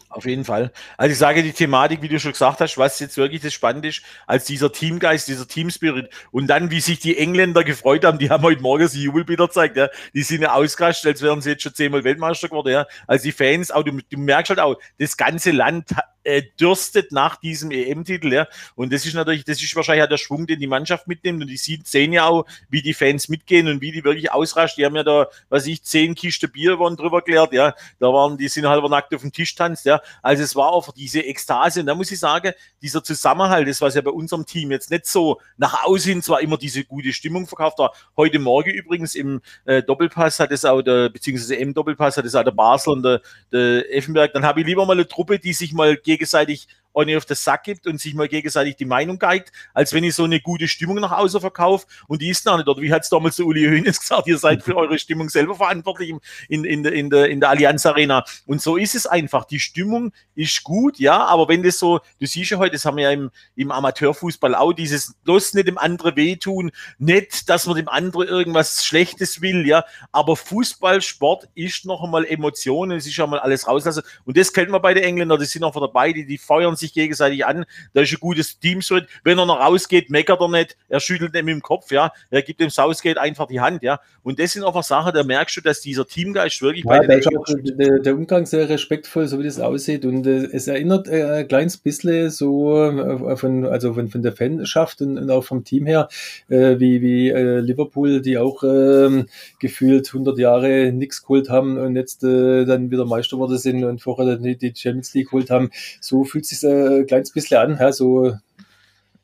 Auf 0.09 0.25
jeden 0.25 0.45
Fall. 0.45 0.73
Also 0.97 1.13
ich 1.13 1.19
sage 1.19 1.43
die 1.43 1.53
Thematik, 1.53 2.01
wie 2.03 2.09
du 2.09 2.21
schon 2.21 2.33
gesagt 2.33 2.61
hast, 2.61 2.79
was 2.79 3.01
jetzt 3.01 3.17
wirklich 3.17 3.43
das 3.43 3.53
Spannende 3.53 3.89
ist, 3.89 4.03
als 4.27 4.45
dieser 4.45 4.71
Teamgeist, 4.71 5.27
dieser 5.27 5.49
Teamspirit 5.49 6.11
und 6.31 6.47
dann, 6.47 6.71
wie 6.71 6.81
sich 6.81 7.01
die 7.01 7.19
Engländer 7.19 7.65
gefreut 7.65 8.05
haben, 8.05 8.19
die 8.19 8.31
haben 8.31 8.45
heute 8.45 8.63
Morgen 8.63 8.87
sie 8.87 9.03
Jubelbilder 9.03 9.49
gezeigt, 9.49 9.77
ja. 9.77 9.89
Die 10.15 10.23
sind 10.23 10.43
ja 10.43 10.55
ausgerastet, 10.55 11.13
als 11.13 11.23
wären 11.23 11.41
sie 11.41 11.51
jetzt 11.51 11.63
schon 11.63 11.75
zehnmal 11.75 12.05
Weltmeister 12.05 12.49
geworden, 12.49 12.73
ja. 12.73 12.87
Also 13.07 13.25
die 13.25 13.33
Fans, 13.33 13.71
auch, 13.71 13.83
du, 13.83 13.99
du 14.09 14.19
merkst 14.19 14.51
halt 14.51 14.61
auch, 14.61 14.77
das 14.99 15.17
ganze 15.17 15.51
Land 15.51 15.91
äh, 16.25 16.43
dürstet 16.59 17.13
nach 17.13 17.37
diesem 17.37 17.71
EM-Titel, 17.71 18.33
ja. 18.33 18.47
Und 18.75 18.93
das 18.93 19.07
ist 19.07 19.15
natürlich, 19.15 19.45
das 19.45 19.63
ist 19.63 19.77
wahrscheinlich 19.77 20.05
auch 20.05 20.09
der 20.09 20.19
Schwung, 20.19 20.47
den 20.47 20.59
die 20.59 20.67
Mannschaft 20.67 21.07
mitnimmt. 21.07 21.43
Und 21.43 21.49
die 21.49 21.57
sehen 21.57 22.13
ja 22.13 22.27
auch, 22.27 22.47
wie 22.69 22.83
die 22.83 22.95
Fans 22.95 23.29
mitgehen 23.29 23.69
und 23.69 23.81
wie 23.81 23.93
die 23.93 24.05
wirklich 24.05 24.33
ausrasten. 24.33 24.81
Die 24.81 24.87
haben 24.87 24.97
ja 24.97 25.03
da, 25.03 25.29
was 25.49 25.67
ich, 25.67 25.83
zehn 25.83 26.15
Kisten 26.15 26.51
Bier 26.51 26.79
waren 26.79 26.97
drüber 26.97 27.23
klärt, 27.23 27.53
ja. 27.53 27.75
Da 27.99 28.07
waren, 28.13 28.39
die 28.39 28.49
sind 28.49 28.67
halber 28.67 28.89
nackt 28.89 29.15
auf 29.15 29.21
dem 29.21 29.33
Tisch 29.33 29.55
tanzt, 29.55 29.85
ja. 29.85 30.01
Also 30.23 30.43
es 30.43 30.57
war 30.57 30.69
auch 30.69 30.93
diese 30.93 31.21
Ekstase. 31.21 31.81
Und 31.81 31.87
da 31.87 31.95
muss 31.95 32.11
ich 32.11 32.19
sagen, 32.19 32.53
dieser 32.81 33.03
Zusammenhalt, 33.05 33.69
das 33.69 33.81
was 33.81 33.95
ja 33.95 34.01
bei 34.01 34.11
unserem 34.11 34.47
Team 34.47 34.71
jetzt 34.71 34.91
nicht 34.91 35.07
so 35.07 35.41
nach 35.57 35.85
außen 35.85 36.23
zwar 36.23 36.41
immer 36.41 36.57
diese 36.57 36.85
gute 36.85 37.13
Stimmung 37.13 37.47
verkauft 37.47 37.79
war. 37.79 37.95
Heute 38.17 38.39
Morgen 38.39 38.71
übrigens 38.71 39.15
im 39.15 39.41
äh, 39.65 39.83
Doppelpass 39.83 40.41
hat 40.41 40.53
es 40.53 40.65
auch 40.65 40.83
der, 40.83 41.11
beziehungsweise 41.11 41.57
im 41.57 41.75
Doppelpass 41.75 42.17
hat 42.17 42.25
es 42.25 42.35
auch 42.35 42.45
der 42.45 42.53
Basel 42.53 42.95
und 42.95 43.03
der, 43.03 43.21
der 43.53 43.95
Effenberg. 43.95 44.33
Dann 44.33 44.45
habe 44.45 44.61
ich 44.61 44.67
lieber 44.67 44.87
mal 44.87 44.93
eine 44.93 45.07
Truppe, 45.07 45.39
die 45.39 45.53
sich 45.53 45.73
mal 45.73 45.97
gegen 45.97 46.14
gegenseitig 46.15 46.69
ohne 46.95 47.17
auf 47.17 47.27
den 47.27 47.37
Sack 47.37 47.65
gibt 47.65 47.87
und 47.87 48.01
sich 48.01 48.15
mal 48.15 48.29
gegenseitig 48.29 48.77
die 48.77 48.85
Meinung 48.87 49.19
geigt, 49.19 49.53
als 49.75 49.93
wenn 49.93 50.05
ich 50.05 50.15
so 50.15 50.25
eine 50.25 50.41
gute 50.41 50.69
Stimmung 50.69 50.97
nach 50.97 51.13
außen 51.13 51.41
verkaufe 51.41 51.87
und 52.07 52.23
die 52.23 52.31
ist 52.31 52.47
noch 52.47 52.57
nicht 52.57 52.67
dort. 52.67 52.81
Wie 52.81 52.93
hat 52.93 53.03
es 53.03 53.11
damals 53.11 53.37
der 53.37 53.47
Uli 53.47 53.65
Hoeneß 53.65 54.01
gesagt, 54.05 54.27
ihr 54.27 54.39
seid 54.39 54.63
für 54.63 54.77
eure 54.77 54.99
Stimmung 54.99 55.29
selber 55.29 55.55
verantwortlich 55.55 56.15
in, 56.49 56.65
in, 56.65 56.85
in, 56.85 57.11
der, 57.11 57.29
in 57.29 57.41
der 57.41 57.51
Allianz 57.51 57.85
Arena. 57.85 58.25
Und 58.47 58.63
so 58.63 58.77
ist 58.77 58.95
es 58.95 59.07
einfach. 59.07 59.45
Die 59.45 59.61
Stimmung 59.61 60.13
ist 60.35 60.63
gut, 60.63 60.99
ja, 60.99 61.25
aber 61.25 61.49
wenn 61.49 61.63
das 61.63 61.79
so, 61.79 62.01
du 62.21 62.27
siehst 62.27 62.51
ja 62.51 62.59
heute, 62.59 62.73
das 62.73 62.85
haben 62.85 62.97
wir 62.97 63.05
ja 63.05 63.11
im, 63.11 63.31
im 63.57 63.71
Amateurfußball 63.71 64.55
auch, 64.55 64.73
dieses 64.73 65.15
bloß 65.25 65.55
nicht 65.55 65.69
dem 65.69 65.79
anderen 65.79 66.17
wehtun, 66.17 66.71
nicht, 66.99 67.49
dass 67.49 67.67
man 67.67 67.77
dem 67.77 67.89
anderen 67.89 68.29
irgendwas 68.29 68.85
Schlechtes 68.85 69.41
will, 69.41 69.67
ja, 69.67 69.85
aber 70.13 70.37
Fußball, 70.37 71.03
Sport 71.03 71.49
ist 71.55 71.85
noch 71.85 72.03
einmal 72.03 72.25
Emotionen, 72.25 72.99
es 72.99 73.07
ist 73.07 73.17
ja 73.17 73.27
mal 73.27 73.39
alles 73.39 73.67
rauslassen 73.67 74.03
und 74.25 74.37
das 74.37 74.53
kennt 74.53 74.71
man 74.71 74.83
bei 74.83 74.95
den 74.95 75.05
Engländern, 75.05 75.39
die 75.41 75.47
sind 75.47 75.63
noch 75.63 75.75
dabei, 75.75 76.13
die, 76.13 76.27
die 76.27 76.39
feuern 76.39 76.77
sich 76.77 76.84
gegenseitig 76.93 77.47
an, 77.47 77.65
da 77.93 78.03
ist 78.03 78.13
ein 78.13 78.21
gutes 78.21 78.59
Team, 78.59 78.81
wenn 79.23 79.39
er 79.39 79.47
noch 79.47 79.61
rausgeht, 79.61 80.11
meckert 80.11 80.41
er 80.41 80.49
nicht, 80.49 80.77
er 80.89 81.01
schüttelt 81.01 81.35
dem 81.35 81.49
im 81.49 81.63
Kopf, 81.63 81.91
ja, 81.91 82.13
er 82.31 82.43
gibt 82.43 82.61
dem 82.61 82.71
Southgate 82.71 83.19
einfach 83.19 83.47
die 83.47 83.61
Hand, 83.61 83.83
ja, 83.83 84.01
und 84.25 84.39
das 84.39 84.53
sind 84.53 84.65
einfach 84.65 84.83
Sachen, 84.83 85.13
da 85.13 85.23
merkst 85.23 85.59
du, 85.59 85.61
dass 85.61 85.83
dieser 85.83 86.07
Teamgeist 86.07 86.63
wirklich 86.63 86.85
ja, 86.85 87.03
bei 87.03 87.07
den 87.07 87.77
der, 87.77 87.99
der, 87.99 88.15
Umgang 88.15 88.47
sehr 88.47 88.69
respektvoll, 88.71 89.29
so 89.29 89.39
wie 89.39 89.45
das 89.45 89.61
aussieht. 89.61 90.07
Und 90.07 90.27
äh, 90.27 90.49
es 90.51 90.67
erinnert 90.67 91.09
äh, 91.09 91.41
ein 91.41 91.49
kleines 91.49 91.77
bisschen 91.77 92.31
so 92.31 92.83
äh, 92.83 93.37
von, 93.37 93.67
also 93.67 93.93
von, 93.93 94.09
von 94.09 94.23
der 94.23 94.33
Fanschaft 94.33 95.03
und, 95.03 95.19
und 95.19 95.31
auch 95.31 95.45
vom 95.45 95.65
Team 95.65 95.85
her, 95.85 96.09
äh, 96.49 96.79
wie, 96.79 97.03
wie 97.03 97.29
äh, 97.29 97.61
Liverpool, 97.61 98.23
die 98.23 98.39
auch 98.39 98.63
ähm, 98.65 99.27
gefühlt 99.61 100.09
100 100.09 100.39
Jahre 100.39 100.91
nichts 100.93 101.21
geholt 101.21 101.51
haben 101.51 101.77
und 101.77 101.95
jetzt 101.95 102.25
äh, 102.25 102.65
dann 102.65 102.91
wieder 102.91 103.05
Meister 103.05 103.37
geworden 103.37 103.59
sind 103.59 103.85
und 103.85 104.01
vorher 104.01 104.37
die, 104.37 104.57
die 104.57 104.73
Champions 104.75 105.13
League 105.13 105.27
geholt 105.27 105.51
haben. 105.51 105.71
So 106.01 106.25
fühlt 106.25 106.47
sich 106.47 106.61
äh, 106.75 107.01
ein 107.01 107.07
kleines 107.07 107.33
bisschen 107.33 107.59
an, 107.59 107.79
ja, 107.81 107.93
so 107.93 108.35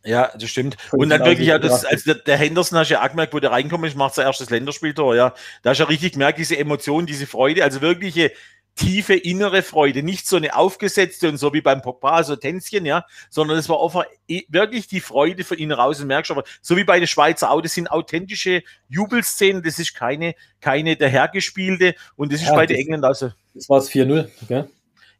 ja, 0.02 0.30
das 0.34 0.48
stimmt. 0.48 0.76
Und 0.92 1.10
dann 1.10 1.24
wirklich 1.24 1.52
auch 1.52 1.58
das, 1.58 1.84
als 1.84 2.04
der, 2.04 2.14
der 2.14 2.38
Henderson 2.38 2.78
hast 2.78 2.88
du 2.88 2.94
ja 2.94 3.04
auch 3.04 3.10
gemerkt, 3.10 3.34
wo 3.34 3.38
der 3.38 3.50
reinkommt 3.50 3.84
ist, 3.86 3.96
macht 3.96 4.14
sein 4.14 4.26
erstes 4.26 4.48
Länderspieltor, 4.48 5.14
ja. 5.14 5.34
Da 5.62 5.70
hast 5.70 5.78
du 5.78 5.82
ja 5.82 5.88
richtig 5.88 6.12
gemerkt, 6.12 6.38
diese 6.38 6.56
Emotion, 6.56 7.04
diese 7.04 7.26
Freude, 7.26 7.64
also 7.64 7.82
wirkliche 7.82 8.32
tiefe 8.76 9.14
innere 9.14 9.62
Freude, 9.62 10.02
nicht 10.02 10.26
so 10.26 10.36
eine 10.36 10.56
aufgesetzte 10.56 11.28
und 11.28 11.36
so 11.36 11.52
wie 11.52 11.60
beim 11.60 11.82
Pogba, 11.82 12.22
so 12.24 12.36
Tänzchen, 12.36 12.86
ja, 12.86 13.04
sondern 13.28 13.58
es 13.58 13.68
war 13.68 13.82
einfach 13.82 14.06
wirklich 14.48 14.86
die 14.86 15.00
Freude 15.00 15.44
von 15.44 15.58
innen 15.58 15.72
raus 15.72 16.00
und 16.00 16.06
merkst 16.06 16.30
aber, 16.30 16.44
so 16.62 16.76
wie 16.76 16.84
bei 16.84 16.98
den 16.98 17.08
Schweizer 17.08 17.50
auch, 17.50 17.60
das 17.60 17.74
sind 17.74 17.90
authentische 17.90 18.62
Jubelszenen, 18.88 19.62
das 19.62 19.78
ist 19.78 19.94
keine, 19.94 20.34
keine 20.60 20.96
dahergespielte 20.96 21.94
und 22.16 22.32
das 22.32 22.40
ist 22.40 22.48
ja, 22.48 22.54
bei 22.54 22.64
den 22.64 22.78
Engländern 22.78 23.10
also. 23.10 23.32
Das 23.52 23.68
war 23.68 23.78
es 23.78 23.90
4-0, 23.90 24.28
okay? 24.42 24.64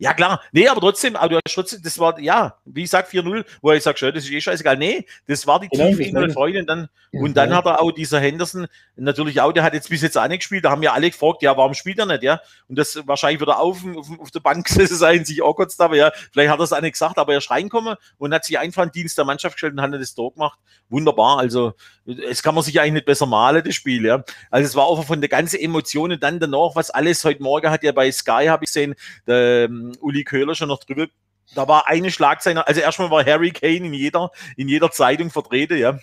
Ja, 0.01 0.15
klar. 0.15 0.41
Nee, 0.51 0.67
aber 0.67 0.81
trotzdem, 0.81 1.15
aber 1.15 1.29
du 1.29 1.37
hast 1.37 1.55
trotzdem, 1.55 1.83
das 1.83 1.99
war, 1.99 2.19
ja, 2.21 2.57
wie 2.65 2.85
ich 2.85 2.91
sag 2.91 3.07
4-0, 3.07 3.45
wo 3.61 3.71
ich 3.71 3.83
sag, 3.83 3.99
schön, 3.99 4.15
das 4.15 4.25
ist 4.25 4.31
eh 4.31 4.41
scheißegal. 4.41 4.79
Nee, 4.79 5.05
das 5.27 5.47
war 5.47 5.61
die 5.61 5.69
genau, 5.69 5.89
tiefe 5.89 6.05
innere 6.05 6.31
Freude. 6.31 6.61
Und 6.61 6.67
dann, 6.69 6.89
ja, 7.13 7.21
und 7.21 7.37
dann 7.37 7.51
ja. 7.51 7.57
hat 7.57 7.67
er 7.67 7.83
auch 7.83 7.93
dieser 7.93 8.19
Henderson, 8.19 8.67
natürlich 8.97 9.43
auch, 9.43 9.53
der 9.53 9.63
hat 9.63 9.75
jetzt 9.75 9.91
bis 9.91 10.01
jetzt 10.01 10.17
auch 10.17 10.27
nicht 10.27 10.39
gespielt. 10.39 10.65
Da 10.65 10.71
haben 10.71 10.83
ja 10.83 10.95
alle 10.95 11.11
gefragt, 11.11 11.43
ja, 11.43 11.55
warum 11.55 11.75
spielt 11.75 11.99
er 11.99 12.07
nicht, 12.07 12.23
ja? 12.23 12.41
Und 12.67 12.79
das 12.79 12.99
wahrscheinlich 13.07 13.43
wieder 13.43 13.59
auf, 13.59 13.85
auf, 13.95 14.09
auf 14.19 14.31
der 14.31 14.41
Bank 14.41 14.67
gesessen 14.69 14.97
sein, 14.97 15.27
sich 15.27 15.43
auch 15.43 15.53
kurz 15.53 15.77
da, 15.77 15.85
aber 15.85 15.97
ja, 15.97 16.11
vielleicht 16.33 16.51
hat 16.51 16.59
er 16.61 16.65
es 16.65 16.73
auch 16.73 16.81
nicht 16.81 16.93
gesagt, 16.93 17.19
aber 17.19 17.33
er 17.33 17.39
ist 17.39 17.51
reinkommen 17.51 17.97
und 18.17 18.33
hat 18.33 18.47
sich 18.47 18.59
einfach 18.59 18.85
in 18.85 18.93
Dienst 18.93 19.19
der 19.19 19.27
Mannschaft 19.27 19.57
gestellt 19.57 19.75
und 19.75 19.83
hat 19.83 19.93
das 19.93 20.15
Tor 20.15 20.33
gemacht. 20.33 20.59
Wunderbar. 20.89 21.39
Also, 21.39 21.75
es 22.07 22.43
kann 22.43 22.55
man 22.55 22.65
sich 22.65 22.81
eigentlich 22.81 22.95
nicht 22.95 23.07
besser 23.07 23.27
malen, 23.27 23.63
das 23.63 23.75
Spiel, 23.75 24.07
ja. 24.07 24.25
Also, 24.51 24.67
es 24.67 24.75
war 24.75 24.89
einfach 24.89 25.05
von 25.05 25.21
der 25.21 25.29
ganzen 25.29 25.61
Emotion 25.61 26.11
und 26.11 26.23
dann 26.23 26.41
danach, 26.41 26.71
was 26.75 26.91
alles 26.91 27.23
heute 27.23 27.43
Morgen 27.43 27.71
hat 27.71 27.83
ja 27.83 27.93
bei 27.93 28.11
Sky, 28.11 28.47
habe 28.47 28.65
ich 28.65 28.71
gesehen, 28.71 28.95
der 29.27 29.69
Uli 30.01 30.25
Köhler 30.25 30.55
schon 30.55 30.69
noch 30.69 30.85
drüber. 30.85 31.07
Da 31.55 31.67
war 31.67 31.89
eine 31.89 32.11
Schlagzeile, 32.11 32.67
also 32.67 32.81
erstmal 32.81 33.11
war 33.11 33.25
Harry 33.25 33.51
Kane 33.51 33.87
in 33.87 33.95
jeder, 33.95 34.31
in 34.57 34.69
jeder 34.69 34.91
Zeitung 34.91 35.31
vertreten, 35.31 35.79
ja. 35.79 35.99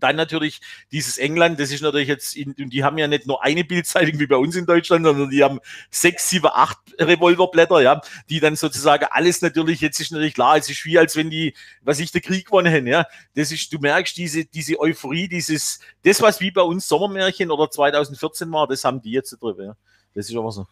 Dann 0.00 0.16
natürlich 0.16 0.60
dieses 0.90 1.18
England, 1.18 1.60
das 1.60 1.70
ist 1.70 1.82
natürlich 1.82 2.08
jetzt, 2.08 2.36
in, 2.36 2.54
die 2.56 2.82
haben 2.82 2.98
ja 2.98 3.06
nicht 3.06 3.26
nur 3.26 3.42
eine 3.42 3.64
Bildzeitung 3.64 4.18
wie 4.18 4.26
bei 4.26 4.36
uns 4.36 4.56
in 4.56 4.66
Deutschland, 4.66 5.04
sondern 5.04 5.30
die 5.30 5.44
haben 5.44 5.60
sechs, 5.90 6.30
sieben, 6.30 6.48
acht 6.52 6.78
Revolverblätter, 6.98 7.80
ja, 7.80 8.00
die 8.28 8.40
dann 8.40 8.56
sozusagen 8.56 9.06
alles 9.10 9.42
natürlich, 9.42 9.80
jetzt 9.80 10.00
ist 10.00 10.10
natürlich 10.10 10.34
klar, 10.34 10.56
es 10.56 10.68
ist 10.68 10.84
wie 10.84 10.98
als 10.98 11.16
wenn 11.16 11.30
die, 11.30 11.54
was 11.82 12.00
ich, 12.00 12.10
der 12.12 12.20
Krieg 12.20 12.46
gewonnen 12.46 12.86
ja. 12.86 13.06
Das 13.34 13.52
ist, 13.52 13.72
du 13.72 13.78
merkst 13.78 14.16
diese, 14.16 14.44
diese 14.44 14.78
Euphorie, 14.78 15.28
dieses, 15.28 15.80
das, 16.02 16.20
was 16.22 16.40
wie 16.40 16.50
bei 16.50 16.62
uns 16.62 16.88
Sommermärchen 16.88 17.50
oder 17.50 17.70
2014 17.70 18.50
war, 18.52 18.66
das 18.66 18.84
haben 18.84 19.00
die 19.00 19.12
jetzt 19.12 19.30
drüber, 19.40 19.64
ja. 19.64 19.76
Das 20.14 20.28
ist 20.28 20.36
aber 20.36 20.52
so. 20.52 20.66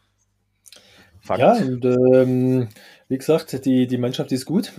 Fakt. 1.24 1.40
Ja, 1.40 1.52
und 1.52 1.84
ähm, 1.84 2.68
wie 3.12 3.18
gesagt, 3.18 3.66
die, 3.66 3.86
die 3.86 3.98
Mannschaft 3.98 4.32
ist 4.32 4.46
gut, 4.46 4.72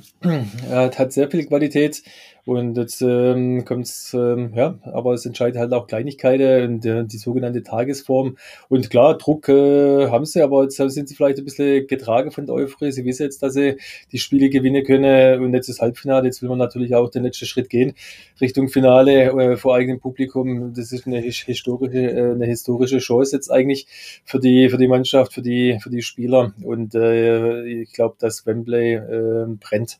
hat, 0.68 0.98
hat 1.00 1.14
sehr 1.14 1.30
viel 1.30 1.46
Qualität. 1.46 2.02
Und 2.46 2.78
jetzt 2.78 3.02
ähm, 3.02 3.64
kommt 3.64 3.86
es, 3.86 4.14
ähm, 4.14 4.52
ja, 4.54 4.78
aber 4.84 5.14
es 5.14 5.26
entscheidet 5.26 5.58
halt 5.58 5.72
auch 5.72 5.88
Kleinigkeiten 5.88 6.74
und 6.74 6.86
äh, 6.86 7.06
die 7.06 7.18
sogenannte 7.18 7.64
Tagesform. 7.64 8.36
Und 8.68 8.90
klar, 8.90 9.18
Druck 9.18 9.48
äh, 9.48 10.10
haben 10.10 10.26
sie, 10.26 10.42
aber 10.42 10.64
jetzt 10.64 10.76
sind 10.76 11.08
sie 11.08 11.16
vielleicht 11.16 11.38
ein 11.38 11.46
bisschen 11.46 11.88
getragen 11.88 12.32
von 12.32 12.46
der 12.46 12.56
Euphorie. 12.56 12.92
Sie 12.92 13.06
wissen 13.06 13.24
jetzt, 13.24 13.44
dass 13.44 13.54
sie 13.54 13.78
die 14.12 14.18
Spiele 14.18 14.50
gewinnen 14.50 14.84
können 14.84 15.42
und 15.42 15.54
jetzt 15.54 15.70
das 15.70 15.80
Halbfinale. 15.80 16.26
Jetzt 16.26 16.42
will 16.42 16.50
man 16.50 16.58
natürlich 16.58 16.96
auch 16.96 17.10
den 17.10 17.24
letzten 17.24 17.46
Schritt 17.46 17.70
gehen 17.70 17.94
Richtung 18.42 18.68
Finale 18.68 19.28
äh, 19.28 19.56
vor 19.56 19.76
eigenem 19.76 20.02
Publikum. 20.02 20.74
Das 20.74 20.92
ist 20.92 21.08
eine 21.08 21.20
historische, 21.20 22.12
äh, 22.12 22.32
eine 22.32 22.46
historische 22.46 22.98
Chance 22.98 23.38
jetzt 23.38 23.52
eigentlich 23.52 23.88
für 24.26 24.42
die, 24.42 24.68
für 24.68 24.78
die 24.78 24.90
Mannschaft, 24.90 25.34
für 25.34 25.42
die, 25.42 25.80
für 25.82 25.90
die 25.90 26.02
Spieler. 26.02 26.54
Und 26.62 26.94
äh, 26.94 27.64
ich 27.64 27.94
glaube, 27.94 28.16
dass 28.24 28.46
Wembley 28.46 28.94
äh, 28.94 29.46
brennt. 29.60 30.00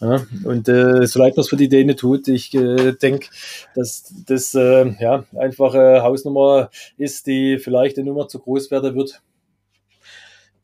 Ja, 0.00 0.26
und 0.44 0.68
äh, 0.68 1.06
so 1.06 1.18
leid 1.18 1.36
man 1.36 1.42
es 1.42 1.48
für 1.48 1.56
die 1.56 1.70
Däne 1.70 1.96
tut, 1.96 2.28
ich 2.28 2.52
äh, 2.54 2.92
denke, 2.92 3.28
dass 3.74 4.12
das 4.26 4.54
äh, 4.54 4.94
ja, 5.00 5.24
einfache 5.34 6.02
Hausnummer 6.02 6.70
ist, 6.98 7.26
die 7.26 7.58
vielleicht 7.58 7.96
eine 7.96 8.06
Nummer 8.10 8.28
zu 8.28 8.38
groß 8.38 8.70
werden 8.70 8.94
wird. 8.94 9.22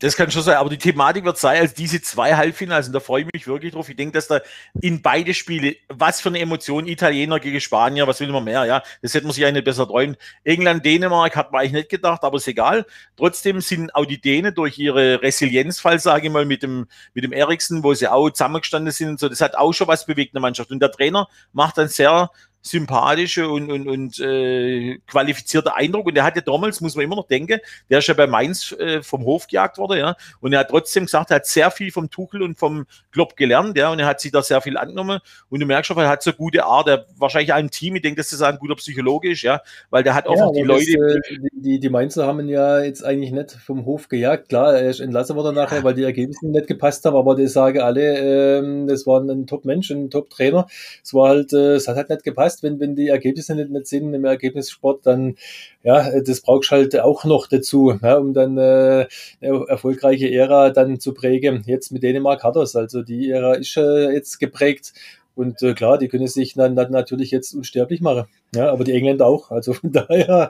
Das 0.03 0.17
kann 0.17 0.29
schon 0.29 0.41
sein, 0.41 0.57
aber 0.57 0.69
die 0.69 0.77
Thematik 0.77 1.23
wird 1.23 1.37
sein, 1.37 1.61
als 1.61 1.73
diese 1.73 2.01
zwei 2.01 2.35
Halbfinals, 2.35 2.87
und 2.87 2.93
da 2.93 2.99
freue 2.99 3.21
ich 3.21 3.29
mich 3.33 3.47
wirklich 3.47 3.71
drauf. 3.71 3.87
Ich 3.87 3.95
denke, 3.95 4.11
dass 4.11 4.27
da 4.27 4.41
in 4.81 5.01
beide 5.01 5.33
Spiele, 5.33 5.77
was 5.87 6.19
für 6.19 6.27
eine 6.27 6.39
Emotion, 6.39 6.87
Italiener 6.87 7.39
gegen 7.39 7.61
Spanier, 7.61 8.05
was 8.05 8.19
will 8.19 8.27
man 8.27 8.43
mehr, 8.43 8.65
ja, 8.65 8.83
das 9.01 9.13
hätte 9.13 9.27
man 9.27 9.33
sich 9.33 9.45
eigentlich 9.45 9.63
besser 9.63 9.87
träumen. 9.87 10.17
England, 10.43 10.85
Dänemark 10.85 11.37
hat 11.37 11.53
man 11.53 11.61
eigentlich 11.61 11.71
nicht 11.71 11.89
gedacht, 11.89 12.21
aber 12.23 12.35
ist 12.35 12.49
egal. 12.49 12.85
Trotzdem 13.15 13.61
sind 13.61 13.95
auch 13.95 14.05
die 14.05 14.19
Dänen 14.19 14.53
durch 14.53 14.77
ihre 14.77 15.21
Resilienzfall, 15.21 15.99
sage 15.99 16.27
ich 16.27 16.33
mal, 16.33 16.43
mit 16.43 16.63
dem, 16.63 16.87
mit 17.13 17.23
dem 17.23 17.31
Eriksen, 17.31 17.81
wo 17.81 17.93
sie 17.93 18.09
auch 18.09 18.29
zusammengestanden 18.29 18.91
sind 18.91 19.07
und 19.07 19.19
so, 19.21 19.29
das 19.29 19.39
hat 19.39 19.55
auch 19.55 19.71
schon 19.71 19.87
was 19.87 20.05
bewegt 20.05 20.33
in 20.33 20.35
der 20.35 20.41
Mannschaft. 20.41 20.69
Und 20.69 20.81
der 20.81 20.91
Trainer 20.91 21.29
macht 21.53 21.77
dann 21.77 21.87
sehr, 21.87 22.29
sympathische 22.63 23.49
und, 23.49 23.69
und, 23.69 23.87
und 23.87 24.19
äh, 24.19 24.97
qualifizierte 25.05 25.75
Eindruck. 25.75 26.07
Und 26.07 26.17
er 26.17 26.23
hat 26.23 26.35
ja 26.37 26.41
damals, 26.41 26.79
muss 26.79 26.95
man 26.95 27.03
immer 27.03 27.17
noch 27.17 27.27
denken, 27.27 27.59
der 27.89 27.99
ist 27.99 28.07
ja 28.07 28.13
bei 28.13 28.25
Mainz 28.25 28.71
äh, 28.71 29.03
vom 29.03 29.25
Hof 29.25 29.47
gejagt 29.47 29.77
worden, 29.77 29.99
ja. 29.99 30.15
Und 30.39 30.53
er 30.53 30.59
hat 30.59 30.69
trotzdem 30.69 31.05
gesagt, 31.05 31.29
er 31.29 31.35
hat 31.35 31.45
sehr 31.45 31.69
viel 31.71 31.91
vom 31.91 32.09
Tuchel 32.09 32.41
und 32.41 32.57
vom 32.57 32.85
Klopp 33.11 33.35
gelernt, 33.35 33.77
ja. 33.77 33.91
Und 33.91 33.99
er 33.99 34.05
hat 34.05 34.21
sich 34.21 34.31
da 34.31 34.41
sehr 34.41 34.61
viel 34.61 34.77
angenommen. 34.77 35.19
Und 35.49 35.59
du 35.59 35.65
merkst 35.65 35.89
schon, 35.89 35.97
er 35.97 36.07
hat 36.07 36.23
so 36.23 36.31
gute 36.31 36.63
Art, 36.63 36.87
er 36.87 37.05
wahrscheinlich 37.17 37.53
auch 37.53 37.59
im 37.59 37.69
Team, 37.69 37.97
ich 37.97 38.01
denke, 38.01 38.21
dass 38.21 38.29
das 38.29 38.41
ein 38.41 38.57
guter 38.57 38.75
Psychologe 38.75 39.31
ist, 39.31 39.41
ja. 39.41 39.61
Weil 39.89 40.03
der 40.03 40.15
hat 40.15 40.27
auch 40.27 40.37
ja, 40.37 40.51
die 40.51 40.61
Leute. 40.61 40.93
Das, 40.97 41.15
äh, 41.15 41.39
die, 41.51 41.79
die 41.81 41.89
Mainzer 41.89 42.25
haben 42.25 42.39
ihn 42.39 42.49
ja 42.49 42.79
jetzt 42.81 43.03
eigentlich 43.03 43.31
nicht 43.31 43.51
vom 43.51 43.85
Hof 43.85 44.07
gejagt. 44.07 44.47
Klar, 44.47 44.73
er 44.75 44.89
ist 44.89 45.01
entlassen 45.01 45.35
worden 45.35 45.55
nachher, 45.55 45.83
weil 45.83 45.95
die 45.95 46.03
Ergebnisse 46.03 46.47
nicht 46.47 46.67
gepasst 46.67 47.03
haben, 47.03 47.17
aber 47.17 47.35
die 47.35 47.47
sagen 47.47 47.81
alle, 47.81 48.17
ähm, 48.19 48.87
das 48.87 49.05
war 49.05 49.19
ein 49.19 49.47
Top-Mensch, 49.47 49.91
ein 49.91 50.09
Top-Trainer. 50.09 50.67
Es 51.03 51.13
war 51.13 51.29
halt, 51.29 51.51
äh, 51.51 51.75
es 51.75 51.87
hat 51.87 51.97
halt 51.97 52.09
nicht 52.09 52.23
gepasst 52.23 52.52
heißt, 52.53 52.63
wenn, 52.63 52.79
wenn 52.79 52.95
die 52.95 53.07
Ergebnisse 53.07 53.55
nicht, 53.55 53.69
nicht 53.69 53.87
sind 53.87 54.13
im 54.13 54.25
Ergebnissport, 54.25 55.05
dann, 55.05 55.35
ja, 55.83 56.21
das 56.21 56.41
brauchst 56.41 56.71
du 56.71 56.75
halt 56.75 56.99
auch 56.99 57.25
noch 57.25 57.47
dazu, 57.47 57.97
ja, 58.01 58.17
um 58.17 58.33
dann 58.33 58.57
äh, 58.57 59.07
eine 59.41 59.65
erfolgreiche 59.67 60.31
Ära 60.31 60.69
dann 60.69 60.99
zu 60.99 61.13
prägen. 61.13 61.63
Jetzt 61.65 61.91
mit 61.91 62.03
Dänemark 62.03 62.43
hat 62.43 62.55
es, 62.55 62.75
also 62.75 63.01
die 63.01 63.29
Ära 63.29 63.55
ist 63.55 63.77
äh, 63.77 64.11
jetzt 64.11 64.39
geprägt 64.39 64.93
und 65.35 65.61
äh, 65.63 65.73
klar, 65.73 65.97
die 65.97 66.07
können 66.07 66.27
sich 66.27 66.53
dann, 66.53 66.75
dann 66.75 66.91
natürlich 66.91 67.31
jetzt 67.31 67.53
unsterblich 67.53 68.01
machen. 68.01 68.25
Ja, 68.55 68.71
aber 68.71 68.83
die 68.83 68.93
Engländer 68.93 69.25
auch. 69.25 69.49
Also 69.49 69.73
von 69.73 69.91
daher 69.91 70.49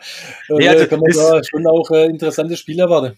äh, 0.49 0.63
ja, 0.63 0.71
also 0.71 0.87
kann 0.87 0.99
man 0.99 1.11
da 1.11 1.41
schon 1.43 1.65
auch 1.67 1.89
äh, 1.91 2.05
interessante 2.05 2.57
Spiele 2.57 2.83
erwarten. 2.83 3.17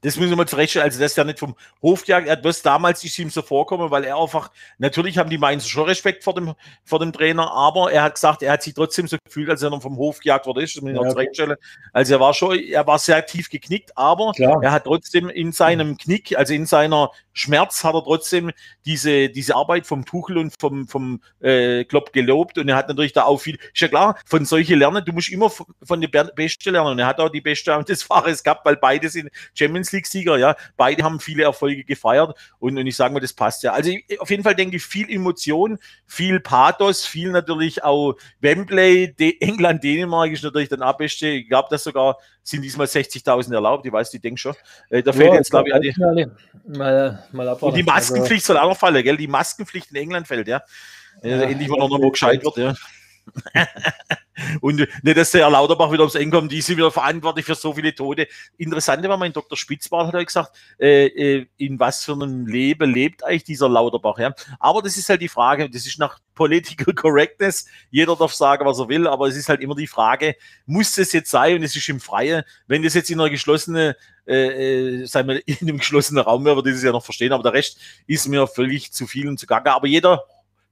Das 0.00 0.16
müssen 0.16 0.30
wir 0.30 0.36
mal 0.36 0.46
zurechtstellen. 0.46 0.84
Also, 0.84 1.00
das 1.00 1.12
ist 1.12 1.16
ja 1.16 1.24
nicht 1.24 1.38
vom 1.38 1.56
Hofjagd. 1.82 2.28
Er 2.28 2.36
hat 2.36 2.66
damals 2.66 3.02
ist 3.04 3.18
ihm 3.18 3.30
so 3.30 3.42
vorkommen, 3.42 3.90
weil 3.90 4.04
er 4.04 4.16
einfach, 4.16 4.50
natürlich 4.78 5.18
haben 5.18 5.30
die 5.30 5.38
Mainzer 5.38 5.68
schon 5.68 5.84
Respekt 5.84 6.24
vor 6.24 6.34
dem, 6.34 6.54
vor 6.84 6.98
dem 6.98 7.12
Trainer, 7.12 7.50
aber 7.50 7.92
er 7.92 8.02
hat 8.02 8.14
gesagt, 8.14 8.42
er 8.42 8.52
hat 8.52 8.62
sich 8.62 8.74
trotzdem 8.74 9.08
so 9.08 9.16
gefühlt, 9.24 9.50
als 9.50 9.62
er 9.62 9.70
noch 9.70 9.82
vom 9.82 9.96
Hof 9.96 10.20
gejagt 10.20 10.46
wurde. 10.46 10.60
Das 10.60 10.74
muss 10.76 10.90
ich 10.90 10.96
noch 10.96 11.08
zurechtstellen. 11.08 11.56
Also, 11.92 12.14
er 12.14 12.20
war 12.20 12.34
schon, 12.34 12.58
er 12.58 12.86
war 12.86 12.98
sehr 12.98 13.24
tief 13.26 13.48
geknickt, 13.48 13.96
aber 13.96 14.32
Klar. 14.32 14.62
er 14.62 14.72
hat 14.72 14.84
trotzdem 14.84 15.28
in 15.28 15.52
seinem 15.52 15.96
Knick, 15.96 16.36
also 16.38 16.54
in 16.54 16.66
seiner 16.66 17.10
Schmerz, 17.32 17.82
hat 17.84 17.94
er 17.94 18.04
trotzdem 18.04 18.52
diese, 18.84 19.28
diese 19.28 19.56
Arbeit 19.56 19.86
vom 19.86 20.04
Tuchel 20.04 20.38
und 20.38 20.54
vom, 20.60 20.88
vom 20.88 21.20
äh, 21.40 21.84
Klopp 21.84 22.12
gelobt 22.12 22.58
und 22.58 22.68
er 22.68 22.76
hat 22.76 22.88
natürlich 22.88 23.12
da 23.12 23.24
auch 23.24 23.38
viel, 23.38 23.56
ist 23.56 23.80
ja 23.80 23.88
klar, 23.88 24.18
von 24.26 24.44
solchen 24.44 24.78
lernen, 24.78 25.04
du 25.04 25.12
musst 25.12 25.30
immer 25.30 25.50
von, 25.50 25.66
von 25.82 26.00
den 26.00 26.10
Besten 26.10 26.70
lernen 26.70 26.92
und 26.92 26.98
er 26.98 27.06
hat 27.06 27.20
auch 27.20 27.28
die 27.28 27.40
Beste 27.40 27.82
des 27.84 28.02
Fahrers 28.02 28.42
gehabt, 28.42 28.64
weil 28.64 28.76
beide 28.76 29.08
sind 29.08 29.30
Champions 29.54 29.87
Champions 29.88 29.92
League-Sieger, 29.92 30.36
ja. 30.38 30.56
Beide 30.76 31.02
haben 31.02 31.20
viele 31.20 31.44
Erfolge 31.44 31.84
gefeiert 31.84 32.36
und, 32.58 32.78
und 32.78 32.86
ich 32.86 32.96
sage 32.96 33.14
mal, 33.14 33.20
das 33.20 33.32
passt 33.32 33.62
ja. 33.62 33.72
Also 33.72 33.90
ich, 33.90 34.20
auf 34.20 34.30
jeden 34.30 34.42
Fall 34.42 34.54
denke 34.54 34.76
ich, 34.76 34.84
viel 34.84 35.10
Emotion, 35.10 35.78
viel 36.06 36.40
Pathos, 36.40 37.04
viel 37.04 37.30
natürlich 37.30 37.82
auch 37.82 38.14
Wembley, 38.40 39.14
De 39.14 39.36
England, 39.40 39.82
Dänemark 39.82 40.30
ist 40.32 40.44
natürlich 40.44 40.68
dann 40.68 40.82
abbeste. 40.82 41.28
Ich 41.28 41.48
glaube, 41.48 41.68
dass 41.70 41.84
sogar 41.84 42.18
sind 42.42 42.62
diesmal 42.62 42.86
60.000 42.86 43.52
erlaubt. 43.52 43.84
Ich 43.86 43.92
weiß, 43.92 44.10
die 44.10 44.20
denke 44.20 44.40
schon. 44.40 44.54
Äh, 44.90 45.02
da 45.02 45.12
fällt 45.12 45.34
jetzt, 45.34 45.50
glaube 45.50 45.68
ich, 45.68 45.94
die, 45.94 46.00
mal, 46.66 47.26
mal 47.32 47.48
und 47.48 47.76
die 47.76 47.82
Maskenpflicht 47.82 48.44
also, 48.44 48.54
soll 48.54 48.58
auch 48.58 48.70
noch 48.70 48.78
fallen, 48.78 49.02
gell? 49.02 49.16
Die 49.16 49.28
Maskenpflicht 49.28 49.90
in 49.90 49.96
England 49.96 50.26
fällt, 50.26 50.48
ja. 50.48 50.62
ja 51.22 51.42
endlich 51.42 51.68
mal 51.68 51.78
noch 51.78 51.90
mal 51.90 52.10
gescheit 52.10 52.42
wird, 52.44 52.56
ja. 52.56 52.74
und 54.60 54.76
nicht, 54.76 55.16
dass 55.16 55.30
der 55.30 55.42
Herr 55.42 55.50
Lauterbach 55.50 55.90
wieder 55.90 56.02
ums 56.02 56.14
Eng 56.14 56.30
kommt, 56.30 56.52
die 56.52 56.60
sind 56.60 56.76
wieder 56.76 56.90
verantwortlich 56.90 57.46
für 57.46 57.54
so 57.54 57.72
viele 57.72 57.94
Tote. 57.94 58.28
Interessante 58.56 59.08
war, 59.08 59.16
mein 59.16 59.32
Dr. 59.32 59.56
Spitzbart 59.56 60.08
hat 60.08 60.14
er 60.14 60.24
gesagt, 60.24 60.56
äh, 60.78 61.06
äh, 61.06 61.46
in 61.56 61.78
was 61.78 62.04
für 62.04 62.12
einem 62.12 62.46
Leben 62.46 62.92
lebt 62.92 63.24
eigentlich 63.24 63.44
dieser 63.44 63.68
Lauterbach. 63.68 64.18
Ja? 64.18 64.34
Aber 64.58 64.82
das 64.82 64.96
ist 64.96 65.08
halt 65.08 65.20
die 65.20 65.28
Frage, 65.28 65.68
das 65.68 65.86
ist 65.86 65.98
nach 65.98 66.20
Political 66.34 66.94
Correctness, 66.94 67.66
jeder 67.90 68.14
darf 68.14 68.32
sagen, 68.32 68.64
was 68.64 68.78
er 68.78 68.88
will, 68.88 69.08
aber 69.08 69.26
es 69.26 69.36
ist 69.36 69.48
halt 69.48 69.60
immer 69.60 69.74
die 69.74 69.88
Frage, 69.88 70.36
muss 70.66 70.96
es 70.96 71.12
jetzt 71.12 71.30
sein 71.30 71.56
und 71.56 71.62
es 71.64 71.74
ist 71.74 71.88
im 71.88 71.98
Freien, 71.98 72.44
wenn 72.68 72.82
das 72.82 72.94
jetzt 72.94 73.10
in 73.10 73.20
einer 73.20 73.28
geschlossenen 73.28 73.94
äh, 74.26 75.02
äh 75.02 75.06
sagen 75.06 75.28
wir, 75.28 75.42
in 75.48 75.56
einem 75.62 75.78
geschlossenen 75.78 76.22
Raum 76.22 76.44
wäre, 76.44 76.56
würde 76.56 76.70
ich 76.70 76.76
das 76.76 76.84
ja 76.84 76.92
noch 76.92 77.04
verstehen, 77.04 77.32
aber 77.32 77.42
der 77.42 77.54
Rest 77.54 77.78
ist 78.06 78.28
mir 78.28 78.46
völlig 78.46 78.92
zu 78.92 79.06
viel 79.06 79.26
und 79.26 79.38
zu 79.38 79.46
gaga. 79.46 79.74
Aber 79.74 79.88
jeder 79.88 80.24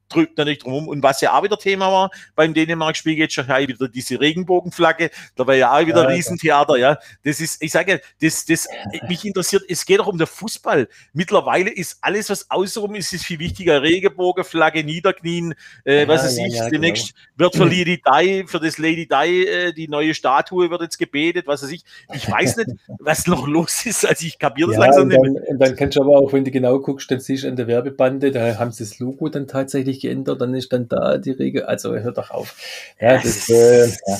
drückt 0.08 0.38
natürlich 0.38 0.60
drum 0.60 0.88
Und 0.88 1.02
was 1.02 1.20
ja 1.20 1.36
auch 1.36 1.42
wieder 1.42 1.58
Thema 1.58 1.90
war 1.90 2.10
beim 2.34 2.54
Dänemark-Spiel, 2.54 3.16
geht 3.16 3.32
schon 3.32 3.48
wieder 3.48 3.88
diese 3.88 4.20
Regenbogenflagge. 4.20 5.10
Da 5.34 5.46
war 5.46 5.54
ja 5.54 5.72
auch 5.72 5.86
wieder 5.86 6.02
ja, 6.02 6.08
Riesentheater, 6.08 6.76
ja. 6.76 6.98
Das 7.24 7.40
ist, 7.40 7.62
ich 7.62 7.72
sage, 7.72 8.00
das, 8.20 8.44
das, 8.46 8.68
mich 9.08 9.24
interessiert, 9.24 9.64
es 9.68 9.84
geht 9.84 9.98
doch 9.98 10.06
um 10.06 10.18
den 10.18 10.26
Fußball. 10.26 10.88
Mittlerweile 11.12 11.70
ist 11.70 11.98
alles, 12.00 12.30
was 12.30 12.50
außenrum 12.50 12.94
ist, 12.94 13.12
ist 13.12 13.24
viel 13.24 13.38
wichtiger. 13.38 13.82
Regenbogenflagge, 13.82 14.84
Niederknien, 14.84 15.54
äh, 15.84 16.02
ja, 16.02 16.08
was 16.08 16.24
weiß 16.24 16.38
ja, 16.38 16.46
ich. 16.46 16.54
Ja, 16.54 16.68
Demnächst 16.68 17.14
genau. 17.14 17.52
wird 17.52 17.56
für 17.56 17.64
Lady 17.64 18.02
Di, 18.02 18.44
für 18.46 18.60
das 18.60 18.78
Lady 18.78 19.06
Di, 19.06 19.44
äh, 19.46 19.72
die 19.72 19.88
neue 19.88 20.14
Statue 20.14 20.70
wird 20.70 20.82
jetzt 20.82 20.98
gebetet, 20.98 21.46
was 21.46 21.62
weiß 21.62 21.70
ich. 21.70 21.84
Ich 22.14 22.30
weiß 22.30 22.56
nicht, 22.58 22.70
was 22.98 23.26
noch 23.26 23.46
los 23.46 23.84
ist. 23.86 24.06
Also 24.06 24.26
ich 24.26 24.38
kapiere 24.38 24.70
das 24.70 24.78
langsam 24.78 25.04
und 25.04 25.10
dann, 25.10 25.32
nicht. 25.32 25.48
Und 25.48 25.58
dann 25.58 25.76
kannst 25.76 25.96
du 25.96 26.02
aber 26.02 26.16
auch, 26.16 26.32
wenn 26.32 26.44
du 26.44 26.50
genau 26.50 26.78
guckst, 26.78 27.10
dann 27.10 27.20
siehst 27.20 27.44
du 27.44 27.48
an 27.48 27.56
der 27.56 27.66
Werbebande, 27.66 28.30
da 28.30 28.58
haben 28.58 28.72
sie 28.72 28.84
das 28.84 28.98
Logo 28.98 29.28
dann 29.28 29.46
tatsächlich 29.46 29.95
nicht 29.96 30.02
geändert, 30.02 30.40
dann 30.40 30.54
ist 30.54 30.72
dann 30.72 30.88
da 30.88 31.18
die 31.18 31.32
Regel. 31.32 31.64
Also 31.64 31.94
hör 31.94 32.12
doch 32.12 32.30
auf. 32.30 32.54
Ja, 33.00 33.20
das, 33.20 33.48
äh, 33.48 33.88
ja. 33.88 34.18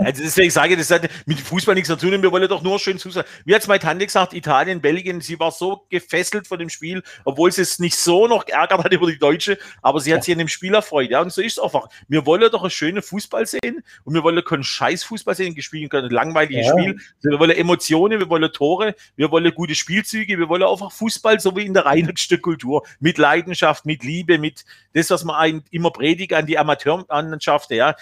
Also 0.00 0.22
deswegen 0.22 0.50
sage 0.50 0.74
ich, 0.74 0.78
das 0.78 0.90
hat 0.90 1.08
mit 1.26 1.40
Fußball 1.40 1.74
nichts 1.74 1.88
zu 1.88 1.96
tun. 1.96 2.22
Wir 2.22 2.32
wollen 2.32 2.48
doch 2.48 2.62
nur 2.62 2.78
schön 2.78 2.98
zusagen. 2.98 3.28
Wie 3.44 3.54
hat 3.54 3.62
es 3.62 3.68
meine 3.68 3.80
Tante 3.80 4.06
gesagt, 4.06 4.32
Italien, 4.32 4.80
Belgien, 4.80 5.20
sie 5.20 5.38
war 5.38 5.50
so 5.50 5.84
gefesselt 5.90 6.46
von 6.46 6.58
dem 6.58 6.68
Spiel, 6.68 7.02
obwohl 7.24 7.52
sie 7.52 7.62
es 7.62 7.78
nicht 7.78 7.96
so 7.96 8.26
noch 8.26 8.46
geärgert 8.46 8.84
hat 8.84 8.92
über 8.92 9.06
die 9.06 9.18
Deutsche, 9.18 9.58
aber 9.82 10.00
sie 10.00 10.14
hat 10.14 10.24
sich 10.24 10.32
an 10.32 10.38
dem 10.38 10.48
Spiel 10.48 10.74
erfreut. 10.74 11.10
Ja, 11.10 11.20
und 11.20 11.32
so 11.32 11.42
ist 11.42 11.58
es 11.58 11.62
einfach. 11.62 11.88
Wir 12.08 12.26
wollen 12.26 12.50
doch 12.50 12.62
einen 12.62 12.70
schönen 12.70 13.02
Fußball 13.02 13.46
sehen 13.46 13.82
und 14.04 14.14
wir 14.14 14.22
wollen 14.22 14.42
keinen 14.44 14.64
scheiß 14.64 15.04
Fußball 15.04 15.34
sehen, 15.34 15.54
gespielt 15.54 15.90
können, 15.90 16.10
langweiliges 16.10 16.66
ja. 16.66 16.72
Spiel. 16.72 16.98
Wir 17.22 17.38
wollen 17.38 17.50
Emotionen, 17.50 18.18
wir 18.18 18.28
wollen 18.28 18.50
Tore, 18.52 18.94
wir 19.16 19.30
wollen 19.30 19.52
gute 19.54 19.74
Spielzüge, 19.74 20.38
wir 20.38 20.48
wollen 20.48 20.62
einfach 20.62 20.92
Fußball, 20.92 21.40
so 21.40 21.56
wie 21.56 21.66
in 21.66 21.74
der 21.74 21.86
reinsten 21.86 22.40
Kultur, 22.40 22.84
mit 23.00 23.18
Leidenschaft, 23.18 23.86
mit 23.86 24.04
Liebe, 24.04 24.38
mit 24.38 24.64
das, 24.94 25.07
was 25.10 25.24
man 25.24 25.62
immer 25.70 25.90
predigt 25.90 26.32
an 26.32 26.46
die 26.46 26.58
Amateurmannschaften. 26.58 27.76
Ja. 27.76 27.94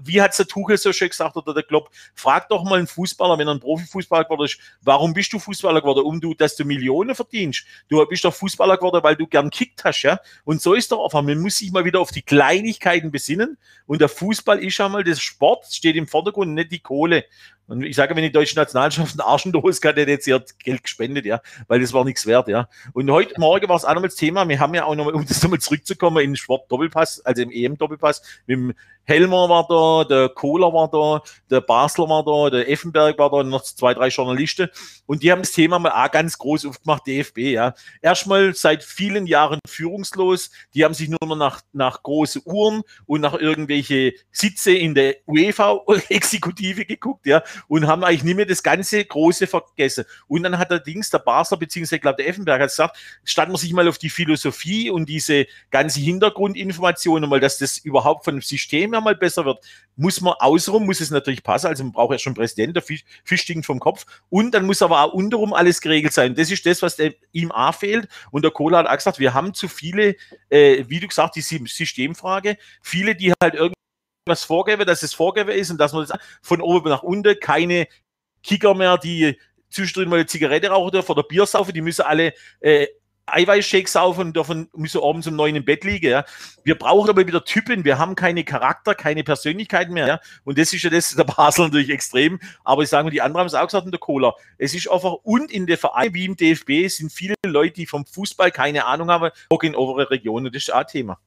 Wie 0.00 0.20
hat 0.20 0.38
der 0.38 0.46
Tuchel 0.46 0.76
so 0.76 0.92
schön 0.92 1.08
gesagt 1.08 1.36
oder 1.36 1.54
der 1.54 1.62
Klopp? 1.62 1.90
Frag 2.14 2.48
doch 2.48 2.64
mal 2.64 2.78
einen 2.78 2.86
Fußballer, 2.86 3.38
wenn 3.38 3.48
er 3.48 3.54
ein 3.54 3.60
Profifußballer 3.60 4.24
geworden 4.24 4.44
ist, 4.44 4.58
warum 4.82 5.14
bist 5.14 5.32
du 5.32 5.38
Fußballer 5.38 5.80
geworden? 5.80 6.04
Um 6.04 6.20
du, 6.20 6.34
dass 6.34 6.56
du 6.56 6.64
Millionen 6.64 7.14
verdienst. 7.14 7.64
Du 7.88 8.04
bist 8.06 8.24
doch 8.24 8.34
Fußballer 8.34 8.76
geworden, 8.76 9.02
weil 9.02 9.16
du 9.16 9.26
gern 9.26 9.50
kickt 9.50 9.84
hast. 9.84 10.02
Ja. 10.02 10.18
Und 10.44 10.60
so 10.60 10.74
ist 10.74 10.92
doch 10.92 11.04
einfach, 11.04 11.22
man 11.22 11.38
muss 11.38 11.58
sich 11.58 11.72
mal 11.72 11.84
wieder 11.84 12.00
auf 12.00 12.10
die 12.10 12.22
Kleinigkeiten 12.22 13.10
besinnen. 13.10 13.58
Und 13.86 14.00
der 14.00 14.08
Fußball 14.08 14.62
ist 14.62 14.80
einmal 14.80 15.04
das 15.04 15.20
Sport, 15.20 15.66
steht 15.66 15.96
im 15.96 16.08
Vordergrund, 16.08 16.54
nicht 16.54 16.72
die 16.72 16.80
Kohle. 16.80 17.24
Und 17.66 17.82
ich 17.82 17.96
sage, 17.96 18.14
wenn 18.14 18.22
die 18.22 18.32
deutsche 18.32 18.56
Nationalmannschaft 18.56 19.12
einen 19.12 19.28
Arschen 19.28 19.52
los 19.52 19.80
kann, 19.80 19.94
der 19.94 20.06
jetzt 20.06 20.26
ihr 20.26 20.44
Geld 20.62 20.82
gespendet, 20.82 21.24
ja, 21.24 21.40
weil 21.66 21.80
das 21.80 21.92
war 21.92 22.04
nichts 22.04 22.26
wert, 22.26 22.48
ja. 22.48 22.68
Und 22.92 23.10
heute 23.10 23.38
Morgen 23.38 23.68
war 23.68 23.76
es 23.76 23.84
auch 23.84 23.94
nochmal 23.94 24.08
das 24.08 24.16
Thema, 24.16 24.46
wir 24.48 24.60
haben 24.60 24.74
ja 24.74 24.84
auch 24.84 24.94
nochmal, 24.94 25.14
um 25.14 25.26
das 25.26 25.42
nochmal 25.42 25.60
zurückzukommen, 25.60 26.22
in 26.22 26.30
den 26.30 26.36
Sport-Doppelpass, 26.36 27.20
also 27.24 27.42
im 27.42 27.50
EM-Doppelpass, 27.50 28.22
mit 28.46 28.56
dem 28.56 28.74
Helmer 29.06 29.48
war 29.48 29.66
da, 29.68 30.08
der 30.08 30.28
Kohler 30.30 30.72
war 30.72 30.88
da, 30.90 31.22
der 31.50 31.60
Basler 31.60 32.08
war 32.08 32.24
da, 32.24 32.50
der 32.50 32.70
Effenberg 32.70 33.18
war 33.18 33.30
da, 33.30 33.42
noch 33.42 33.62
zwei, 33.62 33.92
drei 33.92 34.08
Journalisten. 34.08 34.68
Und 35.06 35.22
die 35.22 35.30
haben 35.30 35.42
das 35.42 35.52
Thema 35.52 35.78
mal 35.78 35.90
auch 35.90 36.10
ganz 36.10 36.38
groß 36.38 36.66
aufgemacht, 36.66 37.06
DFB, 37.06 37.38
ja. 37.38 37.74
Erstmal 38.00 38.54
seit 38.54 38.82
vielen 38.82 39.26
Jahren 39.26 39.60
führungslos. 39.66 40.50
Die 40.72 40.84
haben 40.84 40.94
sich 40.94 41.08
nur 41.10 41.18
noch 41.22 41.36
nach, 41.36 41.60
nach 41.72 42.02
große 42.02 42.46
Uhren 42.46 42.82
und 43.06 43.20
nach 43.20 43.34
irgendwelche 43.34 44.14
Sitze 44.32 44.72
in 44.72 44.94
der 44.94 45.16
UEFA-Exekutive 45.26 46.86
geguckt, 46.86 47.26
ja, 47.26 47.42
und 47.68 47.86
haben 47.86 48.04
eigentlich 48.04 48.24
nicht 48.24 48.36
mehr 48.36 48.46
das 48.46 48.62
ganze 48.62 49.04
Große 49.04 49.46
vergessen. 49.46 50.04
Und 50.26 50.42
dann 50.42 50.58
hat 50.58 50.70
der 50.70 50.80
Dings, 50.80 51.10
der 51.10 51.18
Basler, 51.18 51.56
beziehungsweise, 51.56 51.96
ich 51.96 52.02
glaube, 52.02 52.16
der 52.16 52.28
Effenberg 52.28 52.60
hat 52.60 52.68
gesagt, 52.68 52.96
statt 53.24 53.48
man 53.48 53.56
sich 53.56 53.72
mal 53.72 53.88
auf 53.88 53.98
die 53.98 54.10
Philosophie 54.10 54.90
und 54.90 55.08
diese 55.08 55.46
ganze 55.70 56.00
Hintergrundinformationen 56.00 57.28
mal, 57.28 57.40
dass 57.40 57.58
das 57.58 57.78
überhaupt 57.78 58.24
von 58.24 58.36
dem 58.36 58.42
System 58.42 58.92
ja 58.92 59.00
mal 59.00 59.14
besser 59.14 59.44
wird, 59.44 59.64
muss 59.96 60.20
man 60.20 60.34
außenrum, 60.38 60.86
muss 60.86 61.00
es 61.00 61.10
natürlich 61.10 61.42
passen, 61.42 61.68
also 61.68 61.84
man 61.84 61.92
braucht 61.92 62.12
ja 62.12 62.18
schon 62.18 62.34
Präsident, 62.34 62.76
der 62.76 62.82
Fisch, 62.82 63.04
stinkt 63.24 63.66
vom 63.66 63.80
Kopf 63.80 64.06
und 64.28 64.52
dann 64.52 64.66
muss 64.66 64.82
aber 64.82 65.02
auch 65.02 65.12
unterrum 65.12 65.52
alles 65.52 65.80
geregelt 65.80 66.12
sein. 66.12 66.34
Das 66.34 66.50
ist 66.50 66.66
das, 66.66 66.82
was 66.82 66.96
der, 66.96 67.14
ihm 67.32 67.52
auch 67.52 67.74
fehlt 67.74 68.08
und 68.30 68.42
der 68.42 68.50
Kohler 68.50 68.78
hat 68.78 68.86
auch 68.86 68.96
gesagt, 68.96 69.18
wir 69.18 69.34
haben 69.34 69.54
zu 69.54 69.68
viele, 69.68 70.16
äh, 70.48 70.84
wie 70.88 71.00
du 71.00 71.08
gesagt, 71.08 71.36
die 71.36 71.40
Systemfrage, 71.42 72.56
viele, 72.82 73.14
die 73.14 73.32
halt 73.42 73.54
irgendwas 74.26 74.44
vorgeben, 74.44 74.86
dass 74.86 75.02
es 75.02 75.12
vorgeben 75.12 75.50
ist 75.50 75.70
und 75.70 75.78
dass 75.78 75.92
man 75.92 76.06
das 76.06 76.18
von 76.40 76.62
oben 76.62 76.88
nach 76.88 77.02
unten 77.02 77.38
keine 77.40 77.86
Kicker 78.42 78.74
mehr, 78.74 78.96
die 78.96 79.38
zwischendrin 79.68 80.08
mal 80.08 80.16
eine 80.16 80.26
Zigarette 80.26 80.68
rauchen 80.68 80.92
dürfen 80.92 81.12
oder 81.12 81.24
Bier 81.24 81.44
saufen, 81.44 81.74
die 81.74 81.82
müssen 81.82 82.02
alle 82.02 82.32
äh, 82.60 82.86
Eiweißshakes 83.26 83.96
auf 83.96 84.16
und 84.18 84.34
davon 84.34 84.68
müssen 84.74 85.02
abends 85.02 85.26
um 85.26 85.36
neun 85.36 85.56
im 85.56 85.64
Bett 85.64 85.84
liegen. 85.84 86.10
Ja. 86.10 86.24
Wir 86.62 86.74
brauchen 86.74 87.10
aber 87.10 87.26
wieder 87.26 87.44
Typen. 87.44 87.84
Wir 87.84 87.98
haben 87.98 88.14
keine 88.14 88.44
Charakter, 88.44 88.94
keine 88.94 89.24
Persönlichkeiten 89.24 89.92
mehr. 89.92 90.06
Ja. 90.06 90.20
Und 90.44 90.58
das 90.58 90.72
ist 90.72 90.82
ja 90.84 90.90
das, 90.90 91.14
der 91.14 91.24
Basel 91.24 91.66
natürlich 91.66 91.90
extrem. 91.90 92.40
Aber 92.64 92.82
ich 92.82 92.88
sage 92.88 93.04
mal, 93.04 93.10
die 93.10 93.22
anderen 93.22 93.40
haben 93.40 93.46
es 93.46 93.54
auch 93.54 93.66
gesagt 93.66 93.84
in 93.84 93.92
der 93.92 94.00
Cola. 94.00 94.34
Es 94.56 94.74
ist 94.74 94.90
einfach, 94.90 95.14
und 95.22 95.50
in 95.50 95.66
der 95.66 95.78
Verein 95.78 96.14
wie 96.14 96.26
im 96.26 96.36
DFB 96.36 96.88
sind 96.88 97.12
viele 97.12 97.34
Leute, 97.44 97.74
die 97.74 97.86
vom 97.86 98.06
Fußball 98.06 98.50
keine 98.50 98.86
Ahnung 98.86 99.10
haben, 99.10 99.30
auch 99.50 99.62
in 99.62 99.74
obere 99.74 100.10
Regionen. 100.10 100.50
Das 100.52 100.62
ist 100.62 100.72
auch 100.72 100.80
ein 100.80 100.86
Thema. 100.86 101.18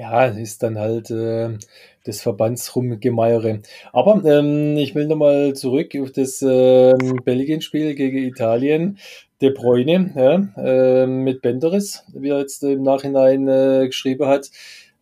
Ja, 0.00 0.24
ist 0.24 0.62
dann 0.62 0.78
halt 0.78 1.10
äh, 1.10 1.58
das 2.04 2.22
Verbandsrumgemeiere. 2.22 3.60
Aber 3.92 4.24
ähm, 4.24 4.78
ich 4.78 4.94
will 4.94 5.06
nochmal 5.06 5.52
zurück 5.52 5.90
auf 6.00 6.10
das 6.10 6.40
ähm, 6.40 7.20
Belgien-Spiel 7.22 7.94
gegen 7.94 8.16
Italien. 8.16 8.96
De 9.42 9.50
Bruyne 9.50 10.10
ja, 10.16 11.02
äh, 11.02 11.06
mit 11.06 11.42
Benderis, 11.42 12.02
wie 12.14 12.30
er 12.30 12.38
jetzt 12.38 12.62
im 12.62 12.82
Nachhinein 12.82 13.46
äh, 13.46 13.86
geschrieben 13.88 14.26
hat. 14.26 14.50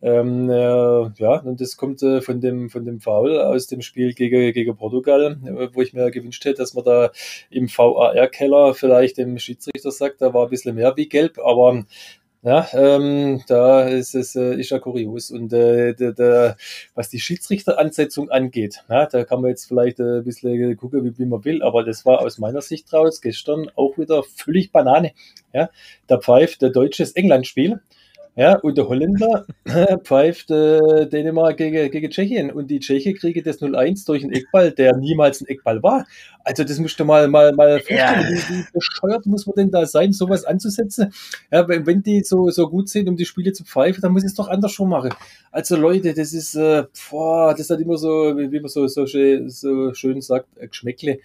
Ähm, 0.01 0.49
äh, 0.49 1.09
ja, 1.17 1.39
und 1.43 1.59
das 1.59 1.75
kommt 1.75 2.01
äh, 2.03 2.21
von 2.21 2.39
dem 2.39 2.69
von 2.69 2.85
dem 2.85 3.01
Foul 3.01 3.37
aus 3.37 3.67
dem 3.67 3.81
Spiel 3.81 4.13
gegen, 4.13 4.53
gegen 4.53 4.77
Portugal, 4.77 5.37
äh, 5.45 5.67
wo 5.73 5.81
ich 5.81 5.93
mir 5.93 6.09
gewünscht 6.09 6.45
hätte, 6.45 6.59
dass 6.59 6.73
man 6.73 6.85
da 6.85 7.11
im 7.49 7.67
VAR-Keller 7.67 8.73
vielleicht 8.75 9.17
dem 9.17 9.37
Schiedsrichter 9.37 9.91
sagt, 9.91 10.21
da 10.21 10.33
war 10.33 10.45
ein 10.45 10.49
bisschen 10.49 10.75
mehr 10.75 10.95
wie 10.95 11.09
gelb, 11.09 11.37
aber 11.39 11.83
ja, 12.41 12.67
ähm, 12.73 13.41
da 13.47 13.83
ist 13.83 14.15
es 14.15 14.35
äh, 14.35 14.55
ist 14.55 14.69
ja 14.69 14.79
kurios. 14.79 15.29
Und 15.29 15.51
äh, 15.51 15.93
der, 15.93 16.13
der, 16.13 16.57
was 16.95 17.09
die 17.09 17.19
Schiedsrichteransetzung 17.19 18.29
angeht, 18.29 18.83
na, 18.87 19.05
da 19.05 19.25
kann 19.25 19.41
man 19.41 19.49
jetzt 19.49 19.65
vielleicht 19.65 19.99
äh, 19.99 20.19
ein 20.19 20.23
bisschen 20.23 20.77
gucken, 20.77 21.03
wie, 21.03 21.17
wie 21.17 21.25
man 21.25 21.43
will, 21.43 21.61
aber 21.61 21.83
das 21.83 22.05
war 22.05 22.21
aus 22.21 22.37
meiner 22.37 22.61
Sicht 22.61 22.91
raus 22.93 23.21
gestern 23.21 23.69
auch 23.75 23.97
wieder 23.97 24.23
völlig 24.23 24.71
Banane. 24.71 25.11
Ja, 25.53 25.69
da 26.07 26.17
pfeift 26.17 26.61
der 26.61 26.69
deutsches 26.69 27.11
England-Spiel 27.11 27.81
ja, 28.35 28.57
und 28.59 28.77
der 28.77 28.87
Holländer 28.87 29.45
pfeift 30.03 30.49
äh, 30.51 31.07
Dänemark 31.07 31.57
gegen, 31.57 31.91
gegen 31.91 32.09
Tschechien 32.09 32.51
und 32.51 32.67
die 32.67 32.79
Tscheche 32.79 33.13
kriegen 33.13 33.43
das 33.43 33.61
0-1 33.61 34.05
durch 34.05 34.23
einen 34.23 34.33
Eckball, 34.33 34.71
der 34.71 34.95
niemals 34.95 35.41
ein 35.41 35.47
Eckball 35.47 35.83
war. 35.83 36.05
Also 36.43 36.63
das 36.63 36.79
musst 36.79 36.99
du 36.99 37.05
mal, 37.05 37.27
mal, 37.27 37.53
mal 37.53 37.79
vorstellen, 37.79 37.99
ja. 37.99 38.29
wie, 38.29 38.55
wie, 38.55 38.65
bescheuert 38.73 39.25
muss 39.25 39.45
man 39.45 39.55
denn 39.55 39.71
da 39.71 39.85
sein, 39.85 40.13
sowas 40.13 40.45
anzusetzen? 40.45 41.13
Ja, 41.51 41.67
wenn, 41.67 41.85
wenn 41.85 42.01
die 42.01 42.23
so, 42.23 42.49
so 42.49 42.69
gut 42.69 42.89
sind, 42.89 43.09
um 43.09 43.17
die 43.17 43.25
Spiele 43.25 43.51
zu 43.51 43.63
pfeifen, 43.65 44.01
dann 44.01 44.13
muss 44.13 44.23
ich 44.23 44.29
es 44.29 44.35
doch 44.35 44.47
anders 44.47 44.71
schon 44.71 44.89
machen. 44.89 45.13
Also 45.51 45.75
Leute, 45.75 46.13
das 46.13 46.33
ist, 46.33 46.55
äh, 46.55 46.85
boah, 47.09 47.53
das 47.53 47.69
hat 47.69 47.79
immer 47.79 47.97
so, 47.97 48.35
wie 48.37 48.59
man 48.59 48.69
so, 48.69 48.87
so, 48.87 49.05
schön, 49.05 49.49
so 49.49 49.93
schön 49.93 50.21
sagt, 50.21 50.47
Geschmäckle. 50.59 51.19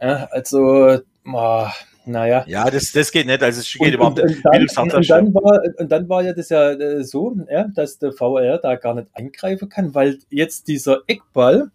Ja, 0.00 0.28
also, 0.30 0.98
boah, 1.24 1.72
naja. 2.06 2.44
Ja, 2.46 2.70
das, 2.70 2.92
das 2.92 3.10
geht 3.10 3.26
nicht. 3.26 3.42
Also 3.42 3.60
es 3.60 3.72
geht 3.72 3.88
und, 3.88 3.94
überhaupt 3.94 4.20
und, 4.20 4.44
dann, 4.44 4.62
und, 4.62 4.94
und, 4.94 5.10
dann 5.10 5.34
war, 5.34 5.60
und 5.78 5.92
dann 5.92 6.08
war 6.08 6.22
ja 6.22 6.32
das 6.32 6.48
ja 6.48 6.70
äh, 6.70 7.04
so, 7.04 7.36
ja, 7.50 7.64
dass 7.64 7.98
der 7.98 8.12
VR 8.12 8.58
da 8.58 8.76
gar 8.76 8.94
nicht 8.94 9.08
eingreifen 9.12 9.68
kann, 9.68 9.94
weil 9.94 10.18
jetzt 10.30 10.68
dieser 10.68 11.02
Eckball 11.06 11.70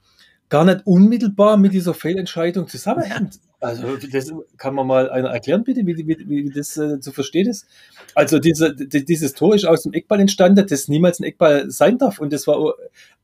gar 0.49 0.65
nicht 0.65 0.85
unmittelbar 0.85 1.57
mit 1.57 1.73
dieser 1.73 1.93
Fehlentscheidung 1.93 2.67
zusammenhängt. 2.67 3.39
Also 3.61 3.95
das 3.95 4.33
kann 4.57 4.73
man 4.73 4.87
mal 4.87 5.09
einer 5.11 5.29
erklären, 5.29 5.63
bitte, 5.63 5.85
wie, 5.85 5.95
wie, 5.95 6.27
wie 6.27 6.49
das 6.49 6.77
äh, 6.77 6.99
zu 6.99 7.11
verstehen 7.11 7.47
ist. 7.47 7.67
Also 8.15 8.39
diese, 8.39 8.75
die, 8.75 9.05
dieses 9.05 9.33
Tor 9.33 9.53
ist 9.53 9.65
aus 9.65 9.83
dem 9.83 9.93
Eckball 9.93 10.19
entstanden, 10.19 10.65
das 10.67 10.87
niemals 10.87 11.19
ein 11.19 11.25
Eckball 11.25 11.69
sein 11.69 11.99
darf. 11.99 12.19
Und 12.19 12.33
das 12.33 12.47
war 12.47 12.73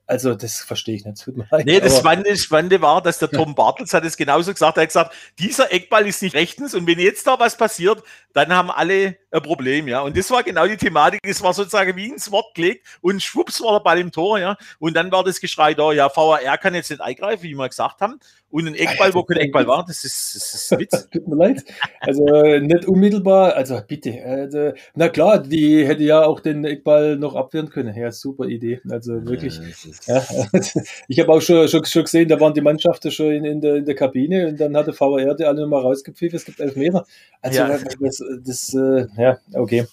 also 0.08 0.36
das 0.36 0.60
verstehe 0.62 0.96
ich 0.96 1.06
nicht. 1.06 1.22
Tut 1.22 1.38
mir 1.38 1.48
leid, 1.52 1.66
nee, 1.66 1.80
das 1.80 1.98
Spannende, 1.98 2.36
Spannende 2.38 2.82
war, 2.82 3.02
dass 3.02 3.20
der 3.20 3.30
Tom 3.32 3.54
Bartels 3.54 3.94
hat 3.94 4.06
es 4.06 4.18
genauso 4.18 4.54
gesagt. 4.54 4.78
Er 4.78 4.84
hat 4.84 4.90
gesagt, 4.90 5.14
dieser 5.38 5.72
Eckball 5.72 6.08
ist 6.08 6.22
nicht 6.22 6.34
rechtens 6.34 6.74
und 6.74 6.88
wenn 6.88 6.98
jetzt 6.98 7.28
da 7.28 7.40
was 7.40 7.58
passiert, 7.58 8.02
dann 8.34 8.54
haben 8.54 8.72
alle 8.72 9.18
ein 9.32 9.42
Problem, 9.42 9.88
ja. 9.88 10.02
Und 10.02 10.18
das 10.18 10.32
war 10.32 10.44
genau 10.44 10.66
die 10.68 10.78
Thematik. 10.78 11.20
Es 11.24 11.42
war 11.42 11.54
sozusagen 11.54 11.96
wie 11.96 12.08
ins 12.08 12.32
Wort 12.32 12.56
gelegt 12.56 12.86
und 13.02 13.22
schwupps 13.22 13.62
war 13.62 13.74
der 13.74 13.84
Ball 13.84 14.00
im 14.00 14.12
Tor, 14.12 14.40
ja. 14.40 14.58
Und 14.80 14.96
dann 14.96 15.12
war 15.12 15.24
das 15.24 15.40
Geschrei 15.40 15.74
da, 15.74 15.92
ja, 15.92 16.10
VAR 16.14 16.58
kann 16.58 16.76
jetzt 16.76 16.90
nicht 16.90 17.02
eingreifen, 17.02 17.44
wie 17.44 17.56
wir 17.56 17.68
gesagt 17.68 18.02
haben. 18.02 18.20
Und 18.50 18.66
ein 18.66 18.76
Eckball, 18.76 19.14
wo 19.14 19.24
kein 19.24 19.38
Eckball 19.38 19.68
war, 19.68 19.84
das 19.86 20.06
ist, 20.06 20.36
das 20.36 20.54
ist 20.54 20.80
Witz. 20.80 21.10
Tut 21.12 21.28
mir 21.28 21.36
leid. 21.36 21.66
Also 22.00 22.24
nicht 22.24 22.86
unmittelbar, 22.86 23.56
also 23.56 23.82
bitte. 23.86 24.24
Also, 24.24 24.72
na 24.96 25.10
klar, 25.10 25.40
die 25.40 25.86
hätte 25.86 26.04
ja 26.04 26.24
auch 26.24 26.40
den 26.40 26.64
Eckball 26.64 27.18
noch 27.18 27.36
abwehren 27.36 27.70
können. 27.70 27.94
Ja, 27.94 28.10
super 28.10 28.46
Idee. 28.46 28.80
Also 28.90 29.26
wirklich. 29.26 29.60
Ja, 30.06 30.24
ich 31.10 31.20
habe 31.20 31.34
auch 31.34 31.42
schon, 31.42 31.68
schon, 31.68 31.84
schon 31.84 32.04
gesehen, 32.04 32.30
da 32.30 32.40
waren 32.40 32.54
die 32.54 32.62
Mannschaften 32.62 33.12
schon 33.12 33.34
in, 33.34 33.44
in, 33.44 33.60
der, 33.60 33.76
in 33.76 33.86
der 33.86 33.96
Kabine 33.96 34.48
und 34.48 34.60
dann 34.62 34.78
hat 34.78 34.88
der 34.88 34.98
VAR 34.98 35.36
die 35.36 35.44
alle 35.44 35.62
nochmal 35.62 35.82
rausgepfiffen, 35.82 36.38
es 36.38 36.46
gibt 36.46 36.62
elf 36.62 36.78
Meter. 36.78 37.06
Also 37.42 37.60
ja. 37.60 37.78
das, 38.00 38.24
das 38.46 38.74
äh, 38.74 39.08
ja, 39.18 39.38
okay. 39.54 39.86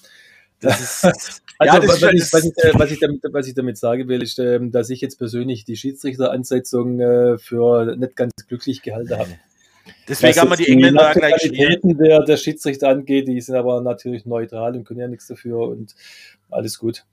Das 0.60 0.80
ist, 1.04 1.42
also, 1.58 1.76
ja, 1.76 1.88
was, 1.88 1.96
ich, 1.96 2.32
was, 2.32 2.44
ich, 2.44 2.54
was, 2.74 2.90
ich 2.90 3.00
damit, 3.00 3.20
was 3.30 3.46
ich 3.46 3.54
damit 3.54 3.78
sagen 3.78 4.08
will, 4.08 4.22
ist, 4.22 4.38
ähm, 4.38 4.70
dass 4.70 4.90
ich 4.90 5.00
jetzt 5.00 5.18
persönlich 5.18 5.64
die 5.64 5.76
Schiedsrichteransetzung 5.76 7.00
äh, 7.00 7.38
für 7.38 7.96
nicht 7.96 8.16
ganz 8.16 8.32
glücklich 8.48 8.82
gehalten 8.82 9.16
habe. 9.16 9.30
Deswegen 10.08 10.38
haben 10.38 10.50
wir 10.50 10.56
die 10.56 10.68
Engländer 10.68 11.12
die 11.14 11.20
gleich 11.20 11.80
der, 11.84 12.22
der 12.22 12.36
Schiedsrichter 12.36 12.88
angeht, 12.88 13.28
die 13.28 13.40
sind 13.40 13.54
aber 13.54 13.80
natürlich 13.80 14.24
neutral 14.26 14.74
und 14.76 14.84
können 14.84 15.00
ja 15.00 15.08
nichts 15.08 15.26
dafür 15.26 15.68
und 15.68 15.94
alles 16.50 16.78
gut. 16.78 17.04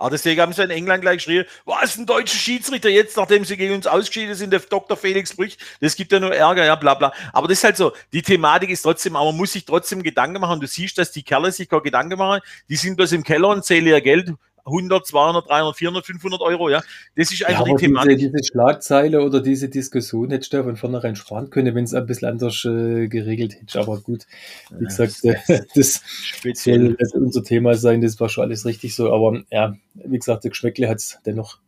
Aber 0.00 0.10
deswegen 0.10 0.40
haben 0.40 0.54
sie 0.54 0.62
in 0.62 0.70
England 0.70 1.02
gleich 1.02 1.18
geschrieben, 1.18 1.46
was, 1.66 1.98
ein 1.98 2.06
deutscher 2.06 2.38
Schiedsrichter 2.38 2.88
jetzt, 2.88 3.18
nachdem 3.18 3.44
sie 3.44 3.58
gegen 3.58 3.74
uns 3.74 3.86
ausgeschieden 3.86 4.34
sind, 4.34 4.50
der 4.50 4.60
Dr. 4.60 4.96
Felix 4.96 5.36
Brüch, 5.36 5.58
das 5.82 5.94
gibt 5.94 6.10
ja 6.10 6.18
nur 6.18 6.34
Ärger, 6.34 6.64
ja, 6.64 6.74
bla, 6.74 6.94
bla. 6.94 7.12
Aber 7.34 7.48
das 7.48 7.58
ist 7.58 7.64
halt 7.64 7.76
so, 7.76 7.92
die 8.14 8.22
Thematik 8.22 8.70
ist 8.70 8.80
trotzdem, 8.80 9.14
aber 9.14 9.26
man 9.26 9.36
muss 9.36 9.52
sich 9.52 9.66
trotzdem 9.66 10.02
Gedanken 10.02 10.40
machen. 10.40 10.58
Du 10.58 10.66
siehst, 10.66 10.96
dass 10.96 11.12
die 11.12 11.22
Kerle 11.22 11.52
sich 11.52 11.68
keine 11.68 11.82
Gedanken 11.82 12.18
machen, 12.18 12.40
die 12.70 12.76
sind 12.76 12.96
bloß 12.96 13.12
im 13.12 13.24
Keller 13.24 13.48
und 13.48 13.62
zählen 13.62 13.86
ihr 13.86 14.00
Geld 14.00 14.32
100, 14.64 15.06
200, 15.06 15.48
300, 15.48 15.76
400, 15.76 16.06
500 16.06 16.40
Euro, 16.40 16.68
ja. 16.68 16.82
Das 17.16 17.32
ist 17.32 17.44
einfach 17.44 17.66
ja, 17.66 17.74
die 17.74 17.86
Thematik. 17.86 18.18
Diese, 18.18 18.30
diese, 18.30 18.44
Schlagzeile 18.52 19.22
oder 19.22 19.40
diese 19.40 19.68
Diskussion 19.68 20.30
hätte 20.30 20.50
du 20.50 20.62
von 20.62 20.76
vornherein 20.76 21.16
sparen 21.16 21.50
können, 21.50 21.74
wenn 21.74 21.84
es 21.84 21.94
ein 21.94 22.06
bisschen 22.06 22.28
anders 22.28 22.64
äh, 22.64 23.08
geregelt 23.08 23.54
hätte. 23.60 23.80
Aber 23.80 24.00
gut, 24.00 24.26
wie 24.70 24.84
ja, 24.84 24.88
gesagt, 24.88 25.24
äh, 25.24 25.62
das 25.74 26.02
soll 26.54 26.96
unser 27.14 27.42
Thema 27.42 27.74
sein, 27.74 28.00
das 28.00 28.20
war 28.20 28.28
schon 28.28 28.44
alles 28.44 28.64
richtig 28.64 28.94
so. 28.94 29.12
Aber 29.12 29.42
ja, 29.50 29.74
wie 29.94 30.18
gesagt, 30.18 30.44
der 30.44 30.50
Geschmäckle 30.50 30.88
hat 30.88 30.98
es 30.98 31.18
dennoch. 31.24 31.58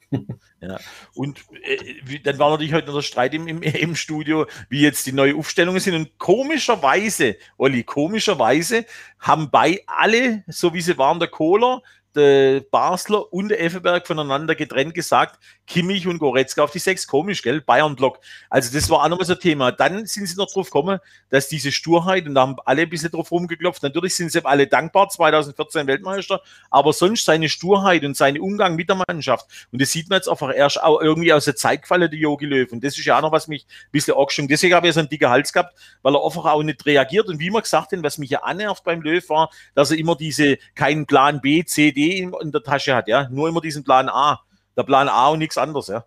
Ja, 0.60 0.78
und 1.14 1.40
äh, 1.64 2.20
dann 2.20 2.38
war 2.38 2.50
natürlich 2.50 2.72
heute 2.72 2.88
noch 2.88 2.94
der 2.94 3.02
Streit 3.02 3.34
im, 3.34 3.48
im, 3.48 3.62
im, 3.62 3.96
Studio, 3.96 4.46
wie 4.68 4.82
jetzt 4.82 5.06
die 5.06 5.12
neue 5.12 5.34
Aufstellungen 5.34 5.80
sind. 5.80 5.94
Und 5.94 6.18
komischerweise, 6.18 7.36
Olli, 7.56 7.82
komischerweise 7.82 8.84
haben 9.18 9.50
bei 9.50 9.82
alle, 9.86 10.44
so 10.46 10.72
wie 10.74 10.82
sie 10.82 10.98
waren, 10.98 11.18
der 11.18 11.28
Kohler, 11.28 11.82
der 12.14 12.60
Basler 12.60 13.32
und 13.32 13.48
der 13.48 13.62
Effenberg 13.62 14.06
voneinander 14.06 14.54
getrennt 14.54 14.94
gesagt, 14.94 15.38
Kimmich 15.72 16.06
und 16.06 16.18
Goretzka 16.18 16.62
auf 16.62 16.70
die 16.70 16.78
sechs. 16.78 17.06
Komisch, 17.06 17.42
gell? 17.42 17.62
Bayern-Block. 17.62 18.18
Also 18.50 18.70
das 18.74 18.90
war 18.90 19.02
auch 19.02 19.08
nochmal 19.08 19.24
so 19.24 19.32
ein 19.32 19.40
Thema. 19.40 19.72
Dann 19.72 20.04
sind 20.04 20.26
sie 20.26 20.36
noch 20.36 20.52
drauf 20.52 20.66
gekommen, 20.66 20.98
dass 21.30 21.48
diese 21.48 21.72
Sturheit, 21.72 22.26
und 22.26 22.34
da 22.34 22.42
haben 22.42 22.56
alle 22.66 22.82
ein 22.82 22.90
bisschen 22.90 23.10
drauf 23.10 23.30
rumgeklopft, 23.32 23.82
natürlich 23.82 24.14
sind 24.14 24.30
sie 24.30 24.44
alle 24.44 24.66
dankbar, 24.66 25.08
2014 25.08 25.86
Weltmeister, 25.86 26.42
aber 26.70 26.92
sonst 26.92 27.24
seine 27.24 27.48
Sturheit 27.48 28.04
und 28.04 28.18
sein 28.18 28.38
Umgang 28.38 28.76
mit 28.76 28.90
der 28.90 29.02
Mannschaft. 29.08 29.46
Und 29.72 29.80
das 29.80 29.90
sieht 29.90 30.10
man 30.10 30.18
jetzt 30.18 30.28
einfach 30.28 30.54
erst 30.54 30.82
auch 30.82 31.00
irgendwie 31.00 31.32
aus 31.32 31.46
der 31.46 31.56
Zeit 31.56 31.82
gefallen, 31.82 32.10
der 32.10 32.20
Jogi 32.20 32.44
Löw. 32.44 32.70
Und 32.70 32.84
das 32.84 32.98
ist 32.98 33.06
ja 33.06 33.16
auch 33.16 33.22
noch, 33.22 33.32
was 33.32 33.48
mich 33.48 33.64
ein 33.64 33.92
bisschen 33.92 34.14
angeschaut. 34.14 34.50
Deswegen 34.50 34.74
habe 34.74 34.88
ich 34.88 34.92
so 34.92 35.00
einen 35.00 35.08
dicken 35.08 35.30
Hals 35.30 35.54
gehabt, 35.54 35.74
weil 36.02 36.14
er 36.14 36.22
einfach 36.22 36.44
auch 36.44 36.62
nicht 36.62 36.84
reagiert. 36.84 37.28
Und 37.28 37.40
wie 37.40 37.48
man 37.48 37.62
gesagt 37.62 37.92
hat, 37.92 38.02
was 38.02 38.18
mich 38.18 38.28
ja 38.28 38.42
annervt 38.42 38.84
beim 38.84 39.00
Löw 39.00 39.26
war, 39.30 39.50
dass 39.74 39.90
er 39.90 39.96
immer 39.96 40.16
diese, 40.16 40.58
keinen 40.74 41.06
Plan 41.06 41.40
B, 41.40 41.64
C, 41.64 41.92
D 41.92 42.18
in, 42.18 42.34
in 42.42 42.52
der 42.52 42.62
Tasche 42.62 42.94
hat, 42.94 43.08
ja. 43.08 43.26
Nur 43.30 43.48
immer 43.48 43.62
diesen 43.62 43.84
Plan 43.84 44.10
A. 44.10 44.42
Der 44.76 44.84
Plan 44.84 45.08
A 45.08 45.28
und 45.28 45.38
nichts 45.38 45.58
anderes, 45.58 45.88
ja. 45.88 46.04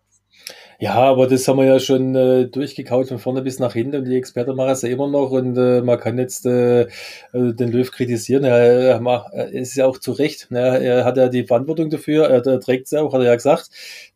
Ja, 0.78 0.96
aber 0.96 1.28
das 1.28 1.48
haben 1.48 1.60
wir 1.60 1.66
ja 1.66 1.80
schon 1.80 2.16
äh, 2.16 2.48
durchgekaut 2.48 3.08
von 3.08 3.18
vorne 3.18 3.42
bis 3.42 3.60
nach 3.60 3.74
hinten 3.74 3.96
und 3.98 4.06
die 4.06 4.18
Experten 4.18 4.56
machen 4.58 4.72
es 4.72 4.82
ja 4.82 4.90
immer 4.90 5.08
noch 5.08 5.32
und 5.32 5.58
äh, 5.58 5.82
man 5.82 5.98
kann 5.98 6.18
jetzt 6.18 6.46
äh, 6.46 6.82
äh 6.82 6.88
den 7.32 7.72
Löw 7.72 7.90
kritisieren. 7.90 8.44
Er, 8.44 9.00
er, 9.02 9.50
ist 9.54 9.76
ja 9.76 9.86
auch 9.86 9.98
zu 10.00 10.12
Recht. 10.12 10.52
Ne? 10.52 10.60
Er 10.84 11.06
hat 11.06 11.16
ja 11.16 11.30
die 11.30 11.46
Verantwortung 11.46 11.90
dafür, 11.90 12.26
er, 12.26 12.46
er 12.46 12.60
trägt 12.60 12.86
es 12.86 12.92
ja 12.92 13.02
auch, 13.02 13.14
hat 13.14 13.22
er 13.22 13.28
ja 13.28 13.36
gesagt. 13.36 13.70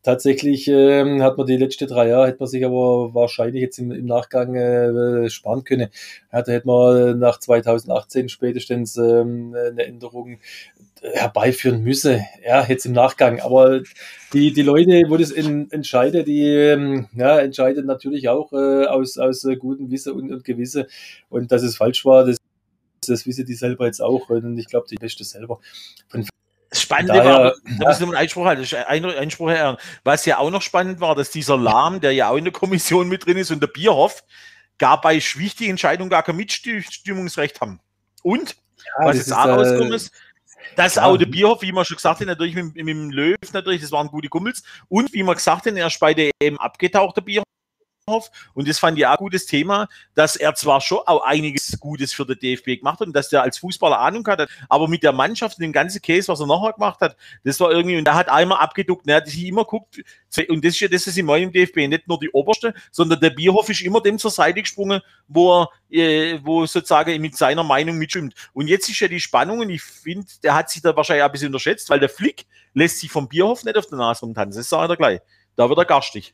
Tatsächlich 0.03 0.67
ähm, 0.67 1.23
hat 1.23 1.37
man 1.37 1.47
die 1.47 1.55
letzten 1.55 1.87
drei 1.87 2.09
Jahre, 2.09 2.27
hätte 2.27 2.39
man 2.39 2.49
sich 2.49 2.65
aber 2.65 3.13
wahrscheinlich 3.13 3.61
jetzt 3.61 3.79
im, 3.79 3.91
im 3.91 4.05
Nachgang 4.05 4.55
äh, 4.55 5.29
sparen 5.29 5.63
können. 5.63 5.89
Ja, 6.33 6.41
da 6.41 6.51
hätte 6.51 6.67
man 6.67 7.19
nach 7.19 7.39
2018 7.39 8.27
spätestens 8.27 8.97
ähm, 8.97 9.55
eine 9.55 9.85
Änderung 9.85 10.39
herbeiführen 11.01 11.81
müsse, 11.83 12.25
ja, 12.45 12.65
jetzt 12.65 12.85
im 12.85 12.93
Nachgang. 12.93 13.39
Aber 13.39 13.81
die, 14.33 14.53
die 14.53 14.61
Leute, 14.61 15.03
wo 15.07 15.17
das 15.17 15.31
in, 15.31 15.69
entscheidet, 15.71 16.27
die 16.27 16.43
ähm, 16.45 17.07
ja, 17.15 17.39
entscheiden 17.39 17.85
natürlich 17.85 18.29
auch 18.29 18.51
äh, 18.53 18.85
aus, 18.85 19.17
aus 19.17 19.43
äh, 19.45 19.55
gutem 19.55 19.91
Wissen 19.91 20.13
und, 20.13 20.31
und 20.31 20.43
Gewisse. 20.43 20.87
Und 21.29 21.51
dass 21.51 21.63
es 21.63 21.77
falsch 21.77 22.05
war, 22.05 22.25
das, 22.25 22.37
das 23.07 23.25
wissen 23.25 23.45
die 23.45 23.55
selber 23.55 23.85
jetzt 23.85 24.01
auch. 24.01 24.29
Und 24.29 24.57
ich 24.57 24.67
glaube, 24.67 24.87
die 24.89 24.95
Beste 24.97 25.23
selber. 25.23 25.59
Von 26.09 26.25
Spannend 26.71 27.09
Daher, 27.09 27.23
war, 27.23 27.53
da 27.79 27.87
muss 27.87 27.97
ich 27.97 28.03
einen 28.03 28.15
Einspruch 28.15 28.45
halten, 28.45 28.75
Einspruch 28.75 29.49
her. 29.49 29.77
Was 30.03 30.25
ja 30.25 30.37
auch 30.37 30.51
noch 30.51 30.61
spannend 30.61 30.99
war, 31.01 31.15
dass 31.15 31.31
dieser 31.31 31.57
Lahm, 31.57 31.99
der 31.99 32.11
ja 32.11 32.29
auch 32.29 32.37
in 32.37 32.43
der 32.43 32.53
Kommission 32.53 33.09
mit 33.09 33.25
drin 33.25 33.37
ist, 33.37 33.49
und 33.49 33.59
der 33.59 33.67
Bierhoff, 33.67 34.23
gar 34.77 35.01
bei 35.01 35.15
wichtigen 35.15 35.71
Entscheidungen 35.71 36.11
gar 36.11 36.21
kein 36.21 36.35
Mitstimmungsrecht 36.35 37.59
haben. 37.59 37.79
Und, 38.21 38.55
ja, 38.77 39.05
was 39.05 39.17
jetzt 39.17 39.33
auch 39.33 39.45
rausgekommen 39.45 39.93
ist, 39.93 40.11
das 40.75 40.95
ja. 40.95 41.05
auch 41.05 41.17
der 41.17 41.25
Bierhoff, 41.25 41.61
wie 41.61 41.71
man 41.71 41.85
schon 41.85 41.97
gesagt 41.97 42.19
hat, 42.19 42.27
natürlich 42.27 42.55
mit, 42.55 42.75
mit 42.75 42.87
dem 42.87 43.11
Löw, 43.11 43.35
natürlich, 43.53 43.81
das 43.81 43.91
waren 43.91 44.07
gute 44.07 44.29
Kumpels. 44.29 44.63
Und 44.87 45.13
wie 45.13 45.23
man 45.23 45.35
gesagt 45.35 45.65
hat, 45.65 45.73
er 45.75 45.87
ist 45.87 45.99
bei 45.99 46.13
der 46.13 46.31
EM 46.41 46.57
abgetaucht, 46.57 47.17
der 47.17 47.21
Bierhoff. 47.21 47.48
Und 48.53 48.67
das 48.67 48.79
fand 48.79 48.97
ich 48.97 49.05
auch 49.05 49.11
ein 49.11 49.17
gutes 49.17 49.45
Thema, 49.45 49.87
dass 50.15 50.35
er 50.35 50.55
zwar 50.55 50.81
schon 50.81 50.99
auch 51.05 51.23
einiges 51.23 51.79
Gutes 51.79 52.13
für 52.13 52.25
den 52.25 52.39
DFB 52.39 52.79
gemacht 52.79 52.99
hat 52.99 53.07
und 53.07 53.15
dass 53.15 53.31
er 53.31 53.43
als 53.43 53.57
Fußballer 53.59 53.99
Ahnung 53.99 54.25
hatte, 54.27 54.47
aber 54.67 54.87
mit 54.87 55.03
der 55.03 55.13
Mannschaft 55.13 55.57
und 55.57 55.63
dem 55.63 55.71
ganzen 55.71 56.01
Case, 56.01 56.27
was 56.27 56.39
er 56.39 56.47
nachher 56.47 56.73
gemacht 56.73 56.99
hat, 57.01 57.15
das 57.43 57.59
war 57.59 57.71
irgendwie, 57.71 57.97
und 57.97 58.07
er 58.07 58.15
hat 58.15 58.29
einmal 58.29 58.59
abgeduckt, 58.59 59.05
ne, 59.05 59.15
hat 59.15 59.27
sich 59.27 59.45
immer 59.45 59.65
guckt, 59.65 60.01
und 60.47 60.63
das 60.63 60.73
ist 60.73 60.79
ja 60.79 60.87
das 60.87 61.07
ist 61.07 61.17
in 61.17 61.25
meinem 61.25 61.51
DFB 61.51 61.77
nicht 61.87 62.07
nur 62.07 62.19
die 62.19 62.29
Oberste, 62.31 62.73
sondern 62.91 63.19
der 63.19 63.31
Bierhoff 63.31 63.69
ist 63.69 63.81
immer 63.81 64.01
dem 64.01 64.17
zur 64.17 64.31
Seite 64.31 64.61
gesprungen, 64.61 65.01
wo 65.27 65.67
er, 65.89 65.99
äh, 65.99 66.39
wo 66.43 66.65
sozusagen 66.65 67.19
mit 67.21 67.35
seiner 67.35 67.63
Meinung 67.63 67.97
mitstimmt. 67.97 68.33
Und 68.53 68.67
jetzt 68.67 68.89
ist 68.89 68.99
ja 68.99 69.07
die 69.07 69.19
Spannung, 69.19 69.59
und 69.59 69.69
ich 69.69 69.81
finde, 69.81 70.27
der 70.43 70.55
hat 70.55 70.69
sich 70.69 70.81
da 70.81 70.95
wahrscheinlich 70.95 71.23
ein 71.23 71.31
bisschen 71.31 71.47
unterschätzt, 71.47 71.89
weil 71.89 71.99
der 71.99 72.09
Flick 72.09 72.45
lässt 72.73 72.99
sich 72.99 73.11
vom 73.11 73.27
Bierhoff 73.27 73.63
nicht 73.63 73.77
auf 73.77 73.87
der 73.87 73.97
Nase 73.97 74.21
rumtanzen, 74.21 74.59
das 74.59 74.69
sagt 74.69 74.89
er 74.89 74.97
gleich. 74.97 75.19
Da 75.55 75.67
wird 75.67 75.79
er 75.79 75.85
garstig. 75.85 76.33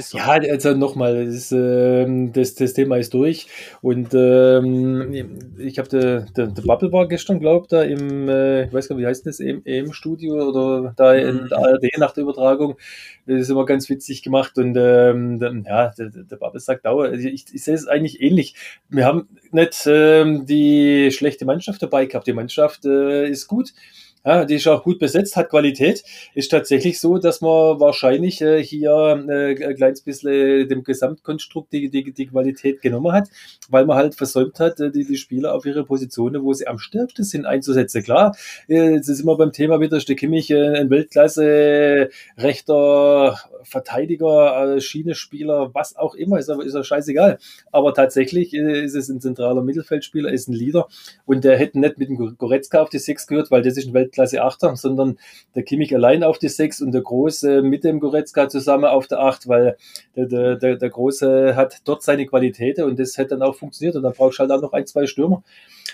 So. 0.00 0.18
Ja, 0.18 0.28
also 0.28 0.74
nochmal, 0.74 1.26
das, 1.26 1.52
äh, 1.52 2.06
das, 2.32 2.54
das 2.54 2.72
Thema 2.74 2.96
ist 2.96 3.14
durch. 3.14 3.46
Und 3.82 4.14
ähm, 4.14 5.56
ich 5.58 5.78
habe 5.78 5.88
der, 5.88 6.20
der, 6.36 6.48
der 6.48 6.62
Bubble 6.62 6.92
war 6.92 7.08
gestern, 7.08 7.40
glaube 7.40 7.64
ich, 7.64 7.68
da 7.68 7.82
im, 7.82 8.28
äh, 8.28 8.64
ich 8.64 8.72
weiß 8.72 8.88
gar 8.88 8.96
nicht, 8.96 9.02
wie 9.04 9.08
heißt 9.08 9.26
das, 9.26 9.40
im, 9.40 9.62
im 9.64 9.92
Studio 9.92 10.48
oder 10.48 10.92
da 10.96 11.14
in 11.14 11.42
mhm. 11.42 11.48
der 11.48 11.58
ARD 11.58 11.98
nach 11.98 12.12
der 12.12 12.22
Übertragung. 12.22 12.76
Das 13.26 13.40
ist 13.42 13.50
immer 13.50 13.64
ganz 13.64 13.88
witzig 13.88 14.22
gemacht. 14.22 14.58
Und 14.58 14.76
ähm, 14.78 15.64
ja, 15.66 15.92
der, 15.96 16.10
der 16.10 16.36
Bubble 16.36 16.60
sagt 16.60 16.86
auch, 16.86 17.00
also 17.00 17.28
ich, 17.28 17.46
ich 17.52 17.64
sehe 17.64 17.74
es 17.74 17.86
eigentlich 17.86 18.20
ähnlich. 18.20 18.54
Wir 18.88 19.04
haben 19.04 19.28
nicht 19.52 19.84
ähm, 19.86 20.46
die 20.46 21.10
schlechte 21.12 21.44
Mannschaft 21.44 21.82
dabei 21.82 22.06
gehabt. 22.06 22.26
Die 22.26 22.32
Mannschaft 22.32 22.84
äh, 22.84 23.28
ist 23.28 23.46
gut. 23.46 23.72
Ja, 24.22 24.44
die 24.44 24.56
ist 24.56 24.68
auch 24.68 24.82
gut 24.82 24.98
besetzt, 24.98 25.34
hat 25.36 25.48
Qualität. 25.48 26.04
Ist 26.34 26.50
tatsächlich 26.50 27.00
so, 27.00 27.16
dass 27.16 27.40
man 27.40 27.80
wahrscheinlich 27.80 28.42
äh, 28.42 28.62
hier 28.62 28.90
äh, 29.28 29.64
ein 29.64 29.76
kleines 29.76 30.02
bisschen 30.02 30.68
dem 30.68 30.84
Gesamtkonstrukt 30.84 31.72
die, 31.72 31.88
die, 31.88 32.12
die 32.12 32.26
Qualität 32.26 32.82
genommen 32.82 33.12
hat, 33.12 33.30
weil 33.70 33.86
man 33.86 33.96
halt 33.96 34.14
versäumt 34.14 34.60
hat, 34.60 34.78
äh, 34.78 34.90
die, 34.90 35.06
die 35.06 35.16
Spieler 35.16 35.54
auf 35.54 35.64
ihre 35.64 35.84
Positionen, 35.84 36.44
wo 36.44 36.52
sie 36.52 36.66
am 36.66 36.78
stärksten 36.78 37.24
sind, 37.24 37.46
einzusetzen. 37.46 38.02
Klar, 38.02 38.36
äh, 38.68 38.92
jetzt 38.96 39.08
ist 39.08 39.20
immer 39.20 39.38
beim 39.38 39.52
Thema 39.52 39.80
wieder, 39.80 39.98
der 39.98 40.16
Kimmich, 40.16 40.50
äh, 40.50 40.80
ein 40.80 40.90
Weltklasse 40.90 42.10
rechter 42.36 43.38
Verteidiger, 43.62 44.76
äh, 44.76 44.80
Schienespieler, 44.82 45.70
was 45.74 45.96
auch 45.96 46.14
immer, 46.14 46.38
ist 46.38 46.50
aber 46.50 46.64
ist 46.64 46.74
er 46.74 46.84
scheißegal. 46.84 47.38
Aber 47.72 47.94
tatsächlich 47.94 48.52
äh, 48.52 48.84
ist 48.84 48.94
es 48.94 49.08
ein 49.08 49.20
zentraler 49.20 49.62
Mittelfeldspieler, 49.62 50.30
ist 50.30 50.48
ein 50.48 50.52
Leader 50.52 50.88
und 51.24 51.44
der 51.44 51.56
hätte 51.56 51.80
nicht 51.80 51.96
mit 51.96 52.10
dem 52.10 52.36
Goretzka 52.36 52.82
auf 52.82 52.90
die 52.90 52.98
Sechs 52.98 53.26
gehört, 53.26 53.50
weil 53.50 53.62
das 53.62 53.78
ist 53.78 53.88
ein 53.88 53.94
Welt 53.94 54.09
Weltklasse 54.10 54.42
Achter, 54.42 54.76
sondern 54.76 55.18
der 55.54 55.62
Kimmich 55.62 55.94
allein 55.94 56.24
auf 56.24 56.38
die 56.38 56.48
Sechs 56.48 56.80
und 56.80 56.92
der 56.92 57.02
Große 57.02 57.62
mit 57.62 57.84
dem 57.84 58.00
Goretzka 58.00 58.48
zusammen 58.48 58.84
auf 58.84 59.06
der 59.06 59.20
Acht, 59.20 59.48
weil 59.48 59.76
der, 60.16 60.56
der, 60.56 60.76
der, 60.76 60.90
Große 60.90 61.54
hat 61.56 61.78
dort 61.84 62.02
seine 62.02 62.26
Qualitäten 62.26 62.84
und 62.84 62.98
das 62.98 63.16
hätte 63.16 63.30
dann 63.30 63.42
auch 63.42 63.54
funktioniert 63.54 63.96
und 63.96 64.02
dann 64.02 64.12
brauchst 64.12 64.38
du 64.38 64.40
halt 64.40 64.50
auch 64.50 64.60
noch 64.60 64.72
ein, 64.72 64.86
zwei 64.86 65.06
Stürmer. 65.06 65.42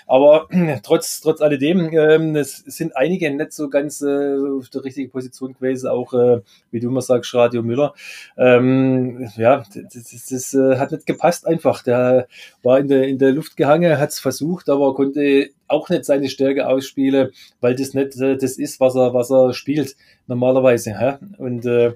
Aber 0.05 0.47
trotz, 0.83 1.21
trotz 1.21 1.41
alledem, 1.41 1.91
ähm, 1.93 2.35
es 2.35 2.57
sind 2.57 2.95
einige 2.95 3.29
nicht 3.31 3.53
so 3.53 3.69
ganz 3.69 4.01
äh, 4.01 4.37
auf 4.57 4.69
der 4.69 4.83
richtigen 4.83 5.11
Position 5.11 5.53
gewesen, 5.53 5.87
auch 5.87 6.13
äh, 6.13 6.41
wie 6.71 6.79
du 6.79 6.89
immer 6.89 7.01
sagst, 7.01 7.33
Radio 7.33 7.63
Müller. 7.63 7.93
Ähm, 8.37 9.29
ja, 9.37 9.63
das, 9.73 10.09
das, 10.11 10.25
das 10.25 10.53
äh, 10.53 10.77
hat 10.77 10.91
nicht 10.91 11.05
gepasst 11.05 11.47
einfach. 11.47 11.83
Der 11.83 12.27
war 12.63 12.79
in 12.79 12.87
der, 12.87 13.07
in 13.07 13.17
der 13.17 13.31
Luft 13.31 13.57
gehangen, 13.57 13.97
hat 13.97 14.09
es 14.09 14.19
versucht, 14.19 14.69
aber 14.69 14.93
konnte 14.93 15.49
auch 15.67 15.89
nicht 15.89 16.05
seine 16.05 16.29
Stärke 16.29 16.67
ausspielen, 16.67 17.31
weil 17.61 17.75
das 17.75 17.93
nicht 17.93 18.19
äh, 18.19 18.37
das 18.37 18.57
ist, 18.57 18.79
was 18.79 18.95
er, 18.95 19.13
was 19.13 19.31
er 19.31 19.53
spielt 19.53 19.95
normalerweise. 20.27 20.91
Ja? 20.91 21.19
Und 21.37 21.65
äh, 21.65 21.93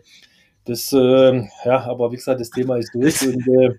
das, 0.65 0.93
äh, 0.93 1.47
ja, 1.65 1.79
aber 1.85 2.11
wie 2.11 2.17
gesagt, 2.17 2.39
das 2.39 2.51
Thema 2.51 2.77
ist 2.77 2.93
durch 2.93 3.21
und 3.27 3.47
äh, 3.47 3.75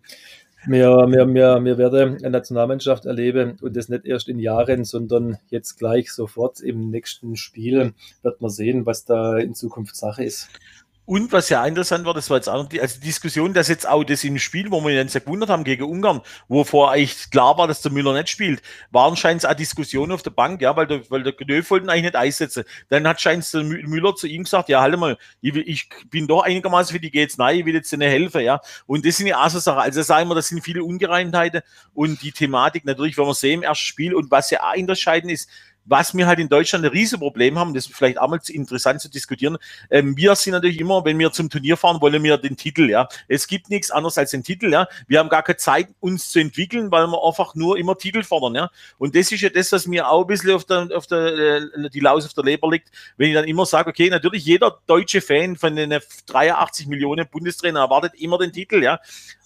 wir, 0.67 0.91
wir, 1.09 1.35
wir, 1.35 1.65
wir 1.65 1.79
werden 1.79 2.17
eine 2.19 2.31
Nationalmannschaft 2.31 3.07
erleben 3.07 3.59
und 3.61 3.77
das 3.77 3.89
nicht 3.89 4.05
erst 4.05 4.29
in 4.29 4.39
Jahren, 4.39 4.85
sondern 4.85 5.39
jetzt 5.51 5.79
gleich 5.79 6.13
sofort 6.13 6.61
im 6.61 6.91
nächsten 6.91 7.37
Spiel 7.37 7.95
wird 8.23 8.41
man 8.41 8.51
sehen, 8.51 8.87
was 8.87 9.05
da 9.05 9.37
in 9.39 9.55
Zukunft 9.55 9.97
Sache 9.97 10.25
ist. 10.25 10.49
Und 11.05 11.33
was 11.33 11.49
ja 11.49 11.67
interessant 11.67 12.05
war, 12.05 12.15
das 12.15 12.31
war 12.31 12.37
jetzt 12.37 12.49
auch 12.49 12.69
die, 12.69 12.81
also 12.81 13.01
die 13.01 13.07
Diskussion, 13.07 13.53
dass 13.53 13.67
jetzt 13.67 13.89
auch 13.89 14.05
das 14.05 14.23
im 14.23 14.39
Spiel, 14.39 14.71
wo 14.71 14.81
wir 14.87 15.01
uns 15.01 15.15
ja 15.15 15.21
gewundert 15.21 15.51
haben 15.51 15.65
gegen 15.65 15.83
Ungarn, 15.83 16.21
wo 16.47 16.63
vorher 16.63 16.95
eigentlich 16.95 17.29
klar 17.31 17.59
war, 17.59 17.67
dass 17.67 17.83
der 17.83 17.91
Müller 17.91 18.13
nicht 18.13 18.29
spielt, 18.29 18.63
waren 18.93 19.17
scheint 19.17 19.45
auch 19.45 19.55
Diskussionen 19.55 20.13
auf 20.13 20.23
der 20.23 20.31
Bank, 20.31 20.63
ja, 20.63 20.77
weil 20.77 20.87
der, 20.87 21.11
weil 21.11 21.25
der 21.25 21.33
Knöf 21.33 21.71
wollten 21.73 21.89
eigentlich 21.89 22.05
nicht 22.05 22.17
einsetzen. 22.17 22.63
Dann 22.89 23.09
hat 23.09 23.21
scheint 23.21 23.53
der 23.53 23.65
Müller 23.65 24.15
zu 24.15 24.29
ihm 24.29 24.45
gesagt, 24.45 24.69
ja, 24.69 24.81
halt 24.81 24.97
mal, 24.97 25.19
ich, 25.41 25.57
ich 25.57 25.89
bin 26.09 26.29
doch 26.29 26.43
einigermaßen 26.43 26.95
für 26.95 27.01
die 27.01 27.11
geht's 27.11 27.37
nein, 27.37 27.59
ich 27.59 27.67
will 27.67 27.75
jetzt 27.75 27.93
nicht 27.93 28.09
helfen, 28.09 28.43
ja. 28.43 28.61
Und 28.87 29.05
das 29.05 29.17
sind 29.17 29.27
ja 29.27 29.45
auch 29.45 29.51
so 29.51 29.59
Sachen. 29.59 29.81
Also 29.81 30.03
sagen 30.03 30.29
wir, 30.29 30.37
das 30.37 30.49
sind 30.49 30.63
viele 30.63 30.85
Ungereimtheiten 30.85 31.63
und 31.95 32.23
die 32.23 32.31
Thematik 32.31 32.85
natürlich, 32.85 33.19
wenn 33.19 33.27
wir 33.27 33.35
sehen 33.35 33.55
im 33.55 33.63
ersten 33.65 33.87
Spiel 33.87 34.15
und 34.15 34.31
was 34.31 34.51
ja 34.51 34.61
auch 34.63 34.77
unterscheidend 34.77 35.33
ist, 35.33 35.49
was 35.85 36.15
wir 36.17 36.27
halt 36.27 36.39
in 36.39 36.49
Deutschland 36.49 36.85
ein 36.85 36.91
Riesenproblem 36.91 37.59
haben, 37.59 37.75
das 37.75 37.87
ist 37.87 37.95
vielleicht 37.95 38.19
auch 38.19 38.29
mal 38.29 38.41
interessant 38.49 39.01
zu 39.01 39.11
diskutieren. 39.11 39.59
Ähm, 39.91 40.17
wir 40.17 40.35
sind 40.37 40.53
natürlich 40.53 40.81
immer, 40.81 41.05
wenn 41.05 41.19
wir 41.19 41.33
zum 41.33 41.51
Turnier 41.51 41.77
fahren, 41.77 42.01
wollen 42.01 42.23
wir 42.23 42.39
den 42.39 42.57
Titel, 42.57 42.89
ja. 42.89 43.09
Es 43.29 43.47
gibt 43.47 43.71
nichts 43.71 43.91
anderes 43.91 44.19
als 44.19 44.31
den 44.31 44.45
Titel, 44.45 44.73
ja. 44.73 44.87
Wir 45.07 45.19
haben 45.19 45.29
gar 45.29 45.43
keine 45.43 45.57
Zeit, 45.57 45.89
uns 46.01 46.31
zu 46.31 46.39
entwickeln, 46.39 46.91
weil 46.91 47.07
wir 47.07 47.25
einfach 47.25 47.55
nur 47.55 47.79
immer 47.79 47.97
Titel 47.97 48.23
fordern, 48.23 48.55
ja. 48.55 48.71
Und 48.99 49.17
das 49.17 49.33
ist 49.33 49.41
ja 49.41 49.49
das, 49.49 49.73
was 49.73 49.87
mir 49.87 50.09
auch 50.09 50.23
ein 50.23 50.27
bisschen 50.27 50.53
auf 50.53 50.65
der, 50.65 50.89
auf 50.95 51.07
der, 51.07 51.19
äh, 51.19 51.91
die 51.91 52.01
Laus 52.01 52.25
auf 52.27 52.35
der 52.35 52.45
Leber 52.45 52.71
liegt, 52.71 52.91
wenn 53.17 53.29
ich 53.29 53.35
dann 53.35 53.45
immer 53.45 53.67
sage, 53.67 53.91
okay, 53.91 54.09
natürlich 54.09 54.45
jeder 54.45 54.79
deutsche 54.87 55.21
Fan 55.21 55.57
von 55.57 55.77
den 55.77 55.99
83 56.27 56.87
Millionen 56.87 57.27
Bundestrainer 57.29 57.81
erwartet 57.81 58.15
immer 58.15 58.39
den 58.39 58.53
Titel, 58.53 58.83
ja. 58.83 59.01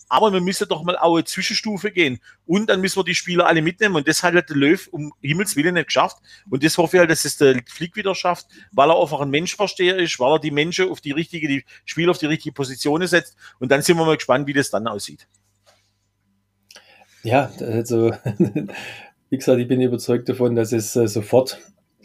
Aber 0.09 0.33
wir 0.33 0.41
müssen 0.41 0.69
doch 0.69 0.83
mal 0.85 0.97
auch 0.97 1.15
eine 1.17 1.25
Zwischenstufe 1.25 1.91
gehen. 1.91 2.21
Und 2.47 2.69
dann 2.69 2.81
müssen 2.81 2.99
wir 2.99 3.05
die 3.05 3.15
Spieler 3.15 3.47
alle 3.47 3.63
mitnehmen. 3.63 3.97
Und 3.97 4.07
das 4.07 4.23
hat 4.23 4.35
halt 4.35 4.49
der 4.49 4.57
Löw 4.57 4.89
um 4.93 5.13
Himmels 5.21 5.57
Willen 5.57 5.75
nicht 5.75 5.87
geschafft. 5.87 6.19
Und 6.49 6.63
das 6.63 6.79
hoffe 6.79 6.97
ich 6.97 7.01
halt, 7.01 7.11
dass 7.11 7.25
es 7.25 7.37
der 7.37 7.61
Flick 7.67 7.97
wieder 7.97 8.15
schafft, 8.15 8.47
weil 8.73 8.91
er 8.91 9.01
einfach 9.01 9.21
ein 9.21 9.31
Menschversteher 9.31 9.97
ist, 9.97 10.19
weil 10.21 10.33
er 10.33 10.39
die 10.39 10.51
Menschen 10.51 10.91
auf 10.91 11.01
die 11.01 11.13
richtige, 11.13 11.49
die 11.49 11.65
Spieler 11.85 12.13
auf 12.13 12.19
die 12.19 12.27
richtige 12.27 12.53
Position 12.53 13.07
setzt. 13.07 13.37
Und 13.59 13.71
dann 13.71 13.83
sind 13.83 13.97
wir 13.97 14.05
mal 14.05 14.17
gespannt, 14.17 14.47
wie 14.47 14.53
das 14.53 14.71
dann 14.71 14.87
aussieht. 14.87 15.27
Ja, 17.23 17.51
also, 17.61 18.13
wie 19.31 19.37
gesagt, 19.37 19.61
ich 19.61 19.67
bin 19.67 19.81
überzeugt 19.81 20.29
davon, 20.29 20.55
dass 20.55 20.71
es 20.73 20.95
äh, 20.95 21.09
sofort 21.09 21.61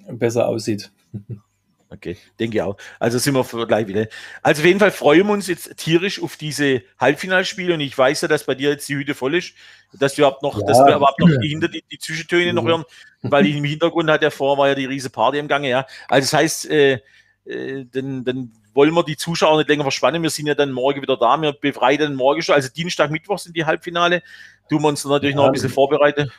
besser 0.09 0.47
aussieht. 0.47 0.91
Okay, 1.93 2.17
denke 2.39 2.63
auch. 2.63 2.77
Also 2.99 3.17
sind 3.17 3.33
wir 3.33 3.67
gleich 3.67 3.85
wieder. 3.85 4.07
Also 4.41 4.61
auf 4.61 4.65
jeden 4.65 4.79
Fall 4.79 4.91
freuen 4.91 5.27
wir 5.27 5.33
uns 5.33 5.47
jetzt 5.47 5.75
tierisch 5.75 6.23
auf 6.23 6.37
diese 6.37 6.83
Halbfinalspiele 6.97 7.73
und 7.73 7.81
ich 7.81 7.97
weiß 7.97 8.21
ja, 8.21 8.27
dass 8.29 8.45
bei 8.45 8.55
dir 8.55 8.69
jetzt 8.69 8.87
die 8.87 8.95
Hüte 8.95 9.13
voll 9.13 9.35
ist, 9.35 9.53
dass 9.91 10.17
wir 10.17 10.25
überhaupt 10.25 10.41
noch, 10.41 10.57
ja. 10.57 10.65
dass 10.65 10.77
wir 10.77 10.95
überhaupt 10.95 11.19
noch 11.19 11.29
die, 11.41 11.49
hinter 11.49 11.67
die, 11.67 11.83
die 11.91 11.99
Zwischentöne 11.99 12.53
noch 12.53 12.63
hören, 12.63 12.85
weil 13.23 13.45
im 13.45 13.65
Hintergrund 13.65 14.09
hat 14.09 14.21
ja 14.21 14.29
vor, 14.29 14.57
war 14.57 14.69
ja 14.69 14.75
die 14.75 14.85
riese 14.85 15.09
Party 15.09 15.37
im 15.37 15.49
Gange, 15.49 15.67
ja. 15.67 15.85
Also 16.07 16.31
das 16.31 16.33
heißt, 16.33 16.69
äh, 16.69 17.01
äh, 17.45 17.85
dann, 17.91 18.23
dann 18.23 18.53
wollen 18.73 18.93
wir 18.93 19.03
die 19.03 19.17
Zuschauer 19.17 19.57
nicht 19.57 19.67
länger 19.67 19.83
verspannen. 19.83 20.23
Wir 20.23 20.29
sind 20.29 20.47
ja 20.47 20.55
dann 20.55 20.71
morgen 20.71 21.01
wieder 21.01 21.17
da. 21.17 21.35
Wir 21.41 21.51
befreien 21.51 21.99
dann 21.99 22.15
morgen 22.15 22.41
schon. 22.41 22.55
Also 22.55 22.69
Dienstag, 22.69 23.11
Mittwoch 23.11 23.37
sind 23.37 23.57
die 23.57 23.65
Halbfinale. 23.65 24.23
Tun 24.69 24.81
wir 24.81 24.87
uns 24.87 25.03
natürlich 25.03 25.35
ja. 25.35 25.41
noch 25.41 25.47
ein 25.47 25.51
bisschen 25.51 25.69
vorbereiten. 25.69 26.31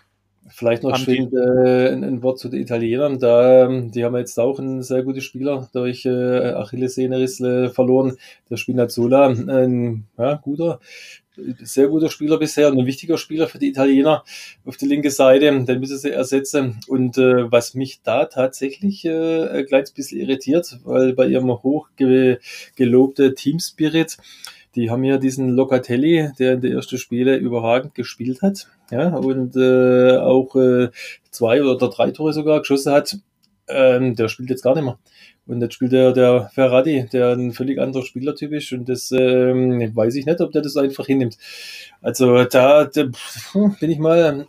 Vielleicht 0.49 0.83
noch 0.83 0.97
schön 0.97 1.33
äh, 1.33 1.91
ein, 1.91 2.03
ein, 2.03 2.23
Wort 2.23 2.39
zu 2.39 2.49
den 2.49 2.61
Italienern. 2.61 3.19
Da, 3.19 3.67
ähm, 3.67 3.93
die 3.93 4.05
haben 4.05 4.17
jetzt 4.17 4.39
auch 4.39 4.59
einen 4.59 4.83
sehr 4.83 5.03
guten 5.05 5.21
Spieler 5.21 5.69
durch 5.73 6.05
äh, 6.05 6.53
Achillessehnenriss 6.53 7.41
äh, 7.41 7.69
verloren. 7.69 8.17
Der 8.51 8.57
Spinazzola, 8.57 9.29
ein 9.29 10.07
ja, 10.19 10.35
guter, 10.35 10.81
sehr 11.63 11.89
guter 11.89 12.11
Spieler 12.11 12.39
bisher 12.39 12.71
und 12.71 12.79
ein 12.79 12.87
wichtiger 12.87 13.19
Spieler 13.19 13.47
für 13.47 13.59
die 13.59 13.69
Italiener 13.69 14.25
auf 14.65 14.77
die 14.77 14.87
linke 14.87 15.11
Seite. 15.11 15.65
Den 15.65 15.81
müssen 15.81 15.99
sie 15.99 16.11
ersetzen. 16.11 16.81
Und 16.89 17.19
äh, 17.19 17.51
was 17.51 17.75
mich 17.75 18.01
da 18.03 18.27
tatsächlich 18.27 19.05
äh, 19.05 19.49
ein 19.49 19.67
kleines 19.67 19.93
bisschen 19.93 20.21
irritiert, 20.21 20.79
weil 20.85 21.15
bei 21.15 21.27
ihrem 21.27 21.51
hochgelobten 21.51 23.35
Team 23.37 23.59
Spirit 23.61 24.19
die 24.75 24.91
haben 24.91 25.05
ja 25.05 25.19
diesen 25.19 25.51
Locatelli, 25.51 26.31
der 26.39 26.55
in 26.55 26.61
der 26.61 26.73
ersten 26.73 26.99
Spiele 26.99 27.37
überragend 27.37 27.95
gespielt 27.95 28.43
hat, 28.43 28.69
ja, 28.91 29.09
und 29.09 29.57
äh, 29.57 30.17
auch 30.17 30.55
äh, 30.57 30.91
zwei 31.31 31.63
oder 31.63 31.89
drei 31.89 32.11
Tore 32.11 32.33
sogar 32.33 32.61
geschossen 32.61 32.93
hat. 32.93 33.19
Ähm, 33.69 34.17
der 34.17 34.29
spielt 34.29 34.51
jetzt 34.51 34.63
gar 34.63 34.75
nicht 34.75 34.85
mehr. 34.85 34.99
Und 35.47 35.61
jetzt 35.61 35.75
spielt 35.75 35.93
der, 35.93 36.13
der 36.13 36.51
Ferrari, 36.55 37.09
der 37.13 37.33
ein 37.33 37.53
völlig 37.53 37.79
anderer 37.79 38.05
Spielertyp 38.05 38.53
ist. 38.53 38.73
Und 38.73 38.89
das 38.89 39.13
ähm, 39.13 39.95
weiß 39.95 40.15
ich 40.15 40.27
nicht, 40.27 40.41
ob 40.41 40.53
der 40.53 40.63
das 40.63 40.77
einfach 40.77 41.07
hinnimmt. 41.07 41.37
Also 42.01 42.45
da, 42.45 42.85
da 42.85 43.05
bin 43.81 43.91
ich 43.91 43.99
mal 43.99 44.47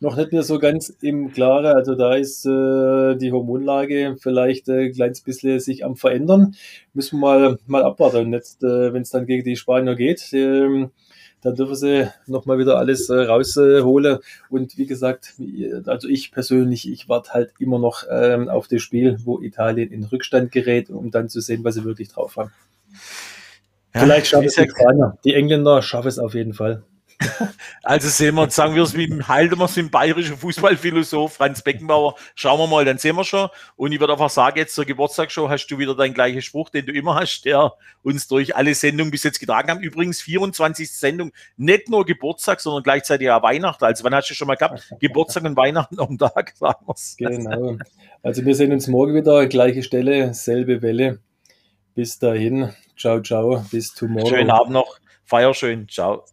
noch 0.00 0.16
nicht 0.16 0.32
mehr 0.32 0.42
so 0.42 0.58
ganz 0.58 0.90
im 1.00 1.32
Klaren. 1.32 1.76
Also 1.76 1.94
da 1.94 2.14
ist 2.14 2.44
äh, 2.46 3.16
die 3.16 3.32
Hormonlage 3.32 4.16
vielleicht 4.18 4.68
ein 4.68 4.92
kleines 4.92 5.20
bisschen 5.20 5.60
sich 5.60 5.84
am 5.84 5.96
verändern. 5.96 6.54
Müssen 6.92 7.20
wir 7.20 7.38
mal, 7.38 7.58
mal 7.66 7.82
abwarten. 7.82 8.26
Und 8.26 8.32
jetzt, 8.32 8.62
äh, 8.62 8.92
wenn 8.92 9.02
es 9.02 9.10
dann 9.10 9.26
gegen 9.26 9.44
die 9.44 9.56
Spanier 9.56 9.94
geht, 9.94 10.32
äh, 10.32 10.88
dann 11.44 11.54
dürfen 11.56 11.74
sie 11.74 12.10
nochmal 12.26 12.58
wieder 12.58 12.78
alles 12.78 13.10
äh, 13.10 13.14
rausholen. 13.14 14.18
Und 14.48 14.78
wie 14.78 14.86
gesagt, 14.86 15.34
also 15.86 16.08
ich 16.08 16.32
persönlich, 16.32 16.90
ich 16.90 17.08
warte 17.08 17.32
halt 17.32 17.52
immer 17.58 17.78
noch 17.78 18.04
ähm, 18.10 18.48
auf 18.48 18.66
das 18.66 18.80
Spiel, 18.80 19.18
wo 19.24 19.40
Italien 19.40 19.92
in 19.92 20.04
Rückstand 20.04 20.52
gerät, 20.52 20.88
um 20.88 21.10
dann 21.10 21.28
zu 21.28 21.40
sehen, 21.40 21.62
was 21.62 21.74
sie 21.74 21.84
wirklich 21.84 22.08
drauf 22.08 22.36
haben. 22.36 22.50
Ja, 23.94 24.00
Vielleicht 24.00 24.26
schaffen 24.28 24.46
es 24.46 24.54
die 24.54 24.68
Spanier. 24.68 25.18
Die 25.24 25.34
Engländer 25.34 25.82
schaffen 25.82 26.08
es 26.08 26.18
auf 26.18 26.34
jeden 26.34 26.54
Fall. 26.54 26.82
Also 27.82 28.08
sehen 28.08 28.34
wir, 28.34 28.48
sagen 28.50 28.74
wir 28.74 28.82
es 28.82 28.96
wie 28.96 29.22
halten 29.22 29.58
wir 29.58 29.66
es 29.66 29.76
im 29.76 29.90
bayerischen 29.90 30.36
Fußballphilosoph 30.36 31.34
Franz 31.34 31.62
Beckenbauer. 31.62 32.16
Schauen 32.34 32.58
wir 32.58 32.66
mal, 32.66 32.84
dann 32.84 32.98
sehen 32.98 33.16
wir 33.16 33.24
schon. 33.24 33.48
Und 33.76 33.92
ich 33.92 34.00
würde 34.00 34.14
einfach 34.14 34.30
sagen, 34.30 34.58
jetzt 34.58 34.74
zur 34.74 34.84
Geburtstagsshow 34.84 35.48
hast 35.48 35.66
du 35.66 35.78
wieder 35.78 35.94
deinen 35.94 36.14
gleichen 36.14 36.42
Spruch, 36.42 36.70
den 36.70 36.86
du 36.86 36.92
immer 36.92 37.14
hast, 37.16 37.42
der 37.44 37.72
uns 38.02 38.26
durch 38.28 38.56
alle 38.56 38.74
Sendungen 38.74 39.10
bis 39.10 39.22
jetzt 39.22 39.38
getragen 39.38 39.70
hat. 39.70 39.80
Übrigens 39.80 40.22
24. 40.22 40.90
Sendung, 40.90 41.32
nicht 41.56 41.88
nur 41.88 42.04
Geburtstag, 42.04 42.60
sondern 42.60 42.82
gleichzeitig 42.82 43.30
auch 43.30 43.42
Weihnachten. 43.42 43.84
Also 43.84 44.04
wann 44.04 44.14
hast 44.14 44.30
du 44.30 44.34
schon 44.34 44.48
mal 44.48 44.56
gehabt? 44.56 44.88
Geburtstag 45.00 45.44
und 45.44 45.56
Weihnachten 45.56 46.00
am 46.00 46.18
Tag, 46.18 46.54
sagen 46.58 46.86
wir 46.86 46.94
es. 46.94 47.16
Genau. 47.18 47.76
Also 48.22 48.44
wir 48.44 48.54
sehen 48.54 48.72
uns 48.72 48.88
morgen 48.88 49.14
wieder, 49.14 49.46
gleiche 49.46 49.82
Stelle, 49.82 50.32
selbe 50.32 50.80
Welle. 50.82 51.18
Bis 51.94 52.18
dahin. 52.18 52.72
Ciao, 52.96 53.20
ciao. 53.20 53.64
Bis 53.70 53.94
tomorrow. 53.94 54.28
Schönen 54.28 54.50
Abend 54.50 54.72
noch. 54.72 54.98
Feier 55.24 55.54
schön. 55.54 55.88
Ciao. 55.88 56.24